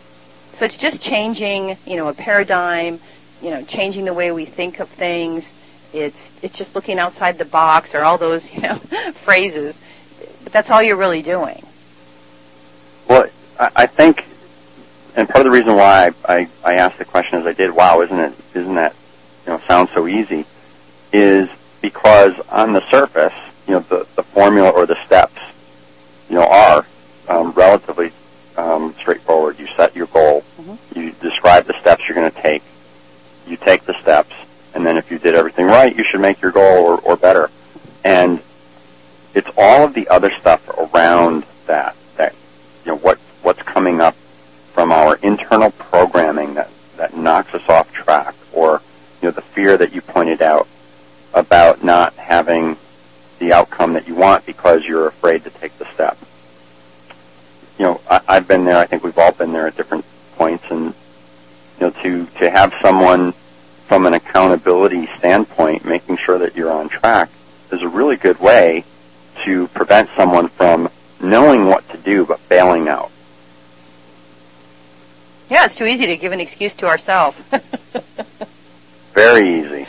[0.53, 2.99] So it's just changing, you know, a paradigm,
[3.41, 5.53] you know, changing the way we think of things.
[5.93, 8.75] It's it's just looking outside the box or all those, you know,
[9.23, 9.79] phrases.
[10.43, 11.65] But that's all you're really doing.
[13.07, 13.27] Well,
[13.59, 14.25] I think,
[15.15, 17.71] and part of the reason why I, I, I asked the question as I did,
[17.71, 18.95] wow, isn't it, isn't that,
[19.45, 20.45] you know, sounds so easy?
[21.13, 21.47] is
[21.81, 23.33] because on the surface,
[23.67, 25.39] you know, the, the formula or the steps,
[26.27, 26.85] you know, are
[27.29, 28.11] um, relatively
[28.57, 29.59] um, straightforward.
[29.59, 30.99] You set your goal, mm-hmm.
[30.99, 32.63] you describe the steps you're going to take,
[33.47, 34.33] you take the steps,
[34.73, 37.49] and then if you did everything right, you should make your goal or, or better.
[38.03, 38.41] And
[39.33, 42.35] it's all of the other stuff around that that
[42.85, 44.15] you know what what's coming up
[44.73, 48.81] from our internal programming that that knocks us off track, or
[49.21, 50.67] you know the fear that you pointed out
[51.33, 52.77] about not having
[53.39, 56.17] the outcome that you want because you're afraid to take the step.
[57.77, 58.77] You know, I, I've been there.
[58.77, 60.05] I think we've all been there at different
[60.35, 60.93] points, and
[61.79, 63.33] you know, to to have someone
[63.87, 67.29] from an accountability standpoint, making sure that you're on track
[67.71, 68.83] is a really good way
[69.43, 70.89] to prevent someone from
[71.21, 73.11] knowing what to do but failing out.
[75.49, 77.37] Yeah, it's too easy to give an excuse to ourselves.
[79.13, 79.85] Very easy.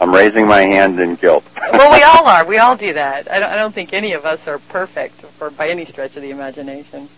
[0.00, 1.44] I'm raising my hand in guilt.
[1.72, 2.44] well, we all are.
[2.46, 3.30] We all do that.
[3.30, 6.22] I don't, I don't think any of us are perfect or by any stretch of
[6.22, 7.08] the imagination.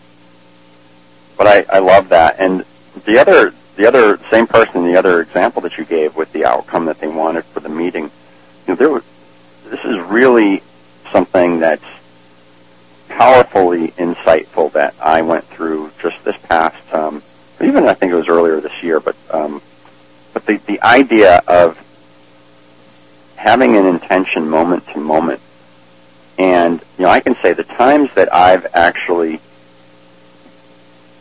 [1.37, 2.35] But I, I love that.
[2.39, 2.65] And
[3.05, 6.85] the other, the other same person, the other example that you gave with the outcome
[6.85, 8.11] that they wanted for the meeting, you
[8.67, 9.03] know, there was,
[9.65, 10.61] this is really
[11.11, 11.85] something that's
[13.07, 17.23] powerfully insightful that I went through just this past, um,
[17.61, 19.61] even I think it was earlier this year, but, um,
[20.33, 21.79] but the, the idea of
[23.43, 25.41] having an intention moment to moment.
[26.39, 29.41] And, you know, I can say the times that I've actually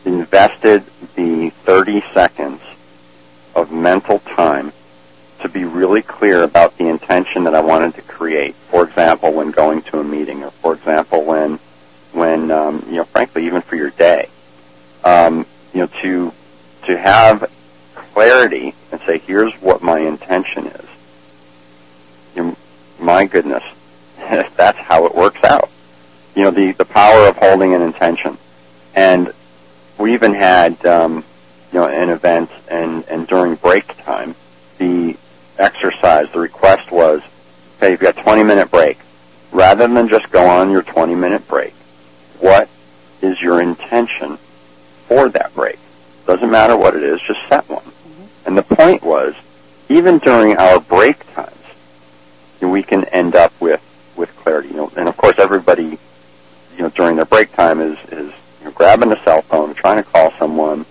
[0.04, 0.84] invested
[1.16, 2.60] the 30 seconds
[3.56, 4.72] of mental time
[5.40, 8.54] to be really clear about the intention that I wanted to create.
[8.54, 11.58] For example, when going to a meeting, or for example, when,
[12.12, 14.28] when um, you know, frankly, even for your day,
[15.02, 15.44] um,
[15.74, 16.32] you know, to
[16.86, 17.50] to have
[17.94, 20.86] clarity and say, here's what my intention is.
[23.02, 23.64] My goodness,
[24.56, 25.68] that's how it works out.
[26.36, 28.38] You know, the the power of holding an intention,
[28.94, 29.32] and
[29.98, 31.24] we even had um,
[31.72, 34.36] you know an event and and during break time,
[34.78, 35.16] the
[35.58, 37.22] exercise, the request was,
[37.76, 38.98] okay, you've got 20 minute break.
[39.50, 41.74] Rather than just go on your 20 minute break,
[42.38, 42.68] what
[43.20, 44.38] is your intention
[45.06, 45.78] for that break?
[46.26, 47.82] Doesn't matter what it is, just set one.
[47.82, 48.24] Mm-hmm.
[48.46, 49.34] And the point was,
[49.88, 51.51] even during our break times,
[52.72, 53.80] we can end up with,
[54.16, 54.68] with clarity.
[54.68, 55.98] You know, and of course everybody,
[56.76, 60.02] you know, during their break time is, is you know, grabbing the cell phone, trying
[60.02, 60.86] to call someone,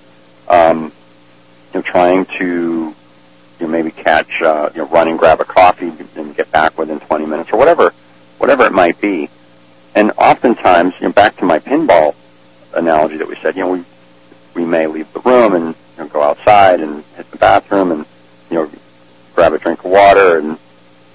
[0.47, 0.93] um,
[1.73, 2.93] you know, trying to
[3.59, 6.77] you know, maybe catch, uh, you know, run and grab a coffee and get back
[6.77, 7.93] within 20 minutes or whatever,
[8.37, 9.27] whatever it might be.
[9.95, 12.15] And oftentimes, you know, back to my pinball
[12.73, 13.83] analogy that we said, you know, we,
[14.53, 18.05] we may leave the room and you know, go outside and hit the bathroom and,
[18.49, 18.71] you know,
[19.33, 20.57] grab a drink of water and,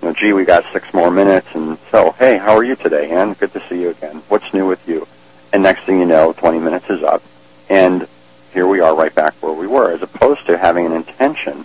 [0.01, 3.11] you know, gee, we got six more minutes and so, hey, how are you today,
[3.11, 3.33] Ann?
[3.35, 4.23] Good to see you again.
[4.29, 5.07] What's new with you?
[5.53, 7.23] And next thing you know, 20 minutes is up
[7.69, 8.09] and
[8.53, 11.65] here we are right back where we were as opposed to having an intention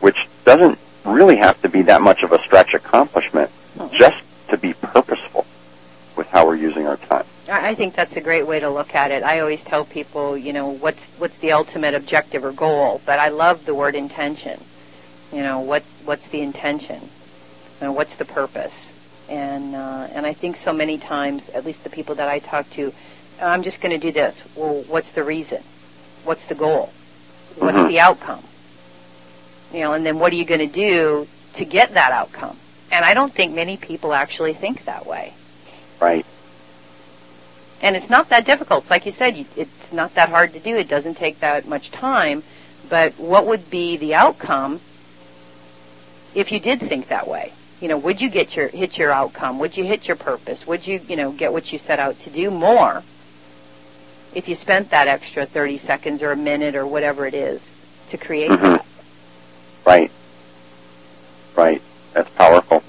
[0.00, 3.50] which doesn't really have to be that much of a stretch accomplishment,
[3.92, 5.46] just to be purposeful
[6.16, 7.24] with how we're using our time.
[7.48, 9.22] I think that's a great way to look at it.
[9.22, 13.28] I always tell people, you know, what's what's the ultimate objective or goal, but I
[13.28, 14.62] love the word intention.
[15.32, 17.00] You know, what what's the intention?
[17.80, 18.92] You know, what's the purpose?
[19.28, 22.68] And uh, and I think so many times, at least the people that I talk
[22.70, 22.92] to,
[23.40, 24.42] I'm just going to do this.
[24.56, 25.62] Well, what's the reason?
[26.24, 26.92] What's the goal?
[27.56, 27.88] What's mm-hmm.
[27.88, 28.42] the outcome?
[29.72, 32.56] You know, and then what are you going to do to get that outcome?
[32.90, 35.32] And I don't think many people actually think that way.
[36.00, 36.26] Right.
[37.82, 38.82] And it's not that difficult.
[38.82, 40.76] It's like you said, it's not that hard to do.
[40.76, 42.42] It doesn't take that much time.
[42.88, 44.80] But what would be the outcome
[46.34, 47.52] if you did think that way?
[47.80, 49.58] You know, would you get your hit your outcome?
[49.58, 50.66] Would you hit your purpose?
[50.66, 53.02] Would you, you know, get what you set out to do more
[54.34, 57.68] if you spent that extra 30 seconds or a minute or whatever it is
[58.10, 58.62] to create mm-hmm.
[58.62, 58.86] that?
[59.86, 60.10] Right.
[61.56, 61.82] Right.
[62.12, 62.82] That's powerful.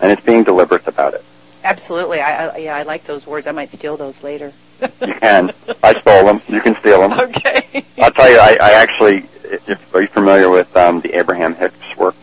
[0.00, 1.24] And it's being deliberate about it.
[1.64, 2.20] Absolutely.
[2.20, 3.46] I, I yeah, I like those words.
[3.46, 4.52] I might steal those later.
[4.82, 5.50] you can.
[5.82, 6.42] I stole them.
[6.46, 7.12] You can steal them.
[7.18, 7.84] Okay.
[7.98, 8.38] I'll tell you.
[8.38, 9.24] I, I actually.
[9.66, 12.18] If, are you familiar with um, the Abraham Hicks works?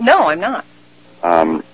[0.00, 0.64] No, I'm not.
[1.22, 1.64] Um,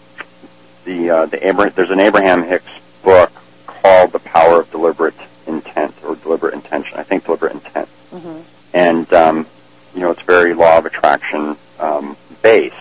[0.85, 2.71] the uh, the Abra- there's an Abraham Hicks
[3.03, 3.31] book
[3.67, 5.15] called The Power of Deliberate
[5.47, 6.99] Intent or Deliberate Intention.
[6.99, 7.89] I think deliberate intent.
[8.13, 8.41] Mm-hmm.
[8.73, 9.47] And um,
[9.95, 12.77] you know, it's very law of attraction um, based,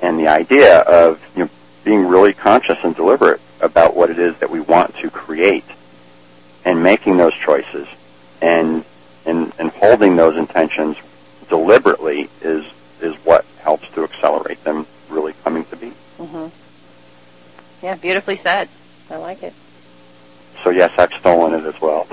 [0.00, 1.50] and the idea of you know
[1.84, 5.64] being really conscious and deliberate about what it is that we want to create,
[6.64, 7.88] and making those choices,
[8.40, 8.84] and
[9.26, 10.96] and and holding those intentions
[11.48, 12.64] deliberately is
[13.02, 15.92] is what helps to accelerate them really coming to be.
[16.18, 16.48] Mm-hmm.
[17.84, 18.68] Yeah, beautifully said.
[19.10, 19.54] I like it.
[20.62, 22.06] So yes, I've stolen it as well.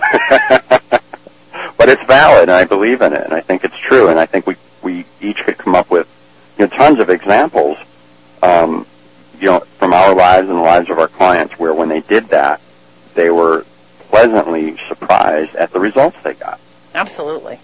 [1.78, 4.26] but it's valid, and I believe in it, and I think it's true, and I
[4.26, 6.08] think we we each could come up with
[6.58, 7.78] you know tons of examples,
[8.42, 8.86] um,
[9.40, 12.28] you know, from our lives and the lives of our clients, where when they did
[12.30, 12.60] that,
[13.14, 13.66] they were
[14.10, 16.60] pleasantly surprised at the results they got.
[16.96, 17.60] Absolutely.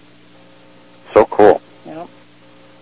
[1.12, 1.60] So cool.
[1.84, 2.08] Yep.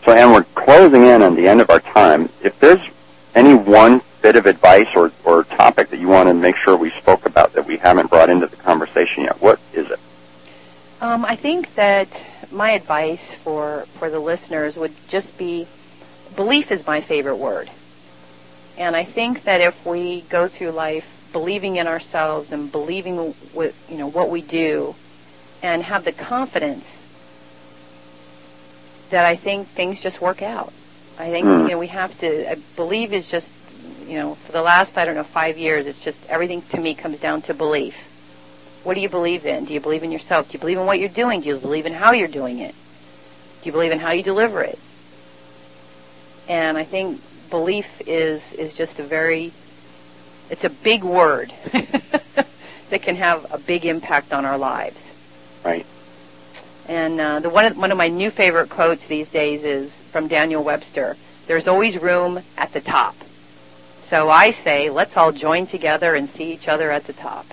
[0.04, 2.28] So, and we're closing in on the end of our time.
[2.42, 2.82] If there's
[3.34, 6.90] any one bit of advice or, or topic that you want to make sure we
[6.90, 9.98] spoke about that we haven't brought into the conversation yet, what is it?
[11.00, 12.08] Um, I think that
[12.50, 15.66] my advice for, for the listeners would just be
[16.36, 17.70] belief is my favorite word.
[18.76, 23.16] And I think that if we go through life believing in ourselves and believing
[23.52, 24.94] what, you know, what we do
[25.62, 27.04] and have the confidence
[29.10, 30.72] that I think things just work out.
[31.18, 31.62] I think, mm.
[31.64, 33.50] you know, we have to, I believe is just,
[34.06, 36.94] you know, for the last, I don't know, five years, it's just everything to me
[36.94, 37.94] comes down to belief.
[38.82, 39.64] What do you believe in?
[39.64, 40.48] Do you believe in yourself?
[40.50, 41.40] Do you believe in what you're doing?
[41.40, 42.74] Do you believe in how you're doing it?
[43.62, 44.78] Do you believe in how you deliver it?
[46.48, 49.52] And I think belief is is just a very
[50.50, 55.02] it's a big word that can have a big impact on our lives.
[55.64, 55.86] Right.
[56.88, 60.28] And uh, the one of, one of my new favorite quotes these days is from
[60.28, 61.16] Daniel Webster.
[61.46, 63.16] There's always room at the top.
[63.96, 67.46] So I say, let's all join together and see each other at the top.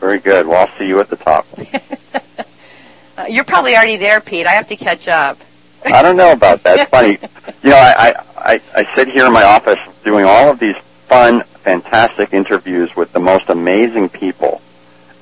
[0.00, 0.46] Very good.
[0.46, 1.46] Well, I'll see you at the top.
[3.16, 4.46] uh, you're probably already there, Pete.
[4.46, 5.38] I have to catch up.
[5.84, 6.80] I don't know about that.
[6.80, 7.18] It's funny.
[7.62, 10.76] You know, I, I, I sit here in my office doing all of these
[11.08, 14.60] fun, fantastic interviews with the most amazing people,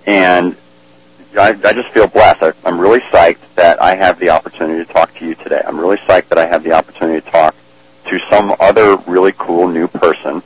[0.07, 0.57] and
[1.37, 2.43] I, I just feel blessed.
[2.43, 5.63] I, I'm really psyched that I have the opportunity to talk to you today.
[5.67, 7.55] I'm really psyched that I have the opportunity to talk
[8.07, 10.43] to some other really cool new person.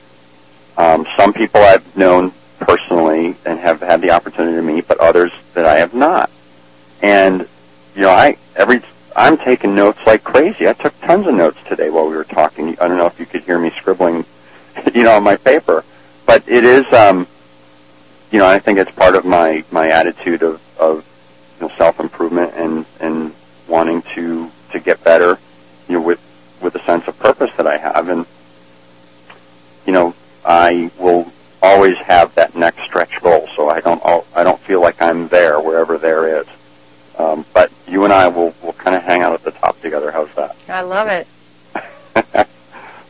[0.76, 5.32] Um, some people I've known personally and have had the opportunity to meet, but others
[5.54, 6.30] that I have not.
[7.02, 7.48] And
[7.94, 8.82] you know, I every
[9.16, 10.68] I'm taking notes like crazy.
[10.68, 12.78] I took tons of notes today while we were talking.
[12.78, 14.26] I don't know if you could hear me scribbling,
[14.94, 15.84] you know, on my paper,
[16.26, 17.26] but it is, um,
[18.30, 21.04] you know, I think it's part of my my attitude of of
[21.60, 23.34] you know, self improvement and and
[23.68, 25.38] wanting to to get better,
[25.88, 26.20] you know, with
[26.60, 28.26] with a sense of purpose that I have, and
[29.86, 30.14] you know,
[30.44, 31.30] I will
[31.62, 33.48] always have that next stretch goal.
[33.54, 34.02] So I don't
[34.34, 36.46] I don't feel like I'm there wherever there is.
[37.18, 40.10] Um, but you and I will will kind of hang out at the top together.
[40.10, 40.56] How's that?
[40.68, 41.26] I love it.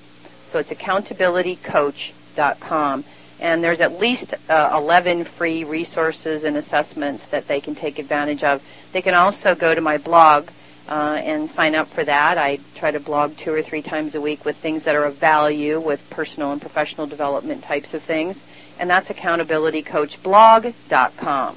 [0.46, 3.04] So it's accountabilitycoach.com.
[3.38, 8.42] And there's at least uh, 11 free resources and assessments that they can take advantage
[8.42, 8.60] of.
[8.92, 10.48] They can also go to my blog
[10.90, 12.36] uh, and sign up for that.
[12.36, 15.14] I try to blog two or three times a week with things that are of
[15.14, 18.42] value with personal and professional development types of things.
[18.78, 21.56] And that's accountabilitycoachblog.com.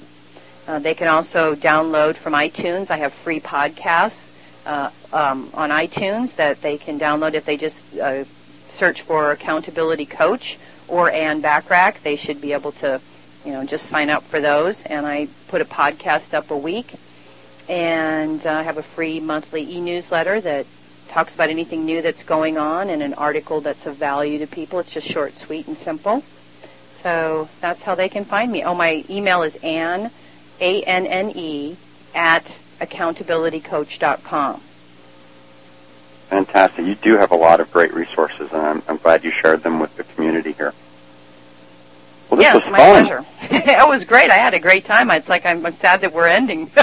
[0.65, 2.89] Uh, they can also download from iTunes.
[2.89, 4.29] I have free podcasts
[4.65, 8.23] uh, um, on iTunes that they can download if they just uh,
[8.69, 10.57] search for accountability coach
[10.87, 12.01] or Anne Bachrach.
[12.01, 13.01] They should be able to,
[13.45, 14.83] you know, just sign up for those.
[14.83, 16.93] And I put a podcast up a week,
[17.67, 20.65] and I have a free monthly e-newsletter that
[21.07, 24.79] talks about anything new that's going on and an article that's of value to people.
[24.79, 26.23] It's just short, sweet, and simple.
[26.91, 28.63] So that's how they can find me.
[28.63, 30.09] Oh, my email is Anne,
[30.59, 31.77] A-N-N-E,
[32.15, 34.61] at accountabilitycoach.com.
[36.29, 36.85] Fantastic.
[36.85, 39.79] You do have a lot of great resources, and I'm, I'm glad you shared them
[39.79, 40.73] with the community here.
[42.29, 43.05] Well, this yeah, was my fun.
[43.05, 43.25] pleasure.
[43.69, 44.31] it was great.
[44.31, 45.11] I had a great time.
[45.11, 46.71] It's like I'm, I'm sad that we're ending.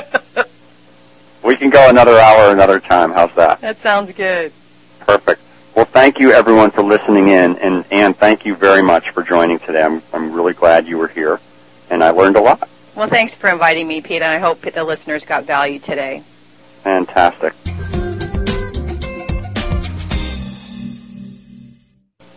[1.42, 3.12] We can go another hour another time.
[3.12, 3.60] How's that?
[3.60, 4.52] that sounds good.
[5.00, 5.40] Perfect.
[5.74, 9.58] Well, thank you everyone for listening in, and Anne, thank you very much for joining
[9.60, 9.82] today.
[9.82, 11.40] I'm, I'm really glad you were here,
[11.90, 12.68] and I learned a lot.
[12.94, 16.22] Well, thanks for inviting me, Pete, and I hope the listeners got value today.
[16.82, 17.54] Fantastic.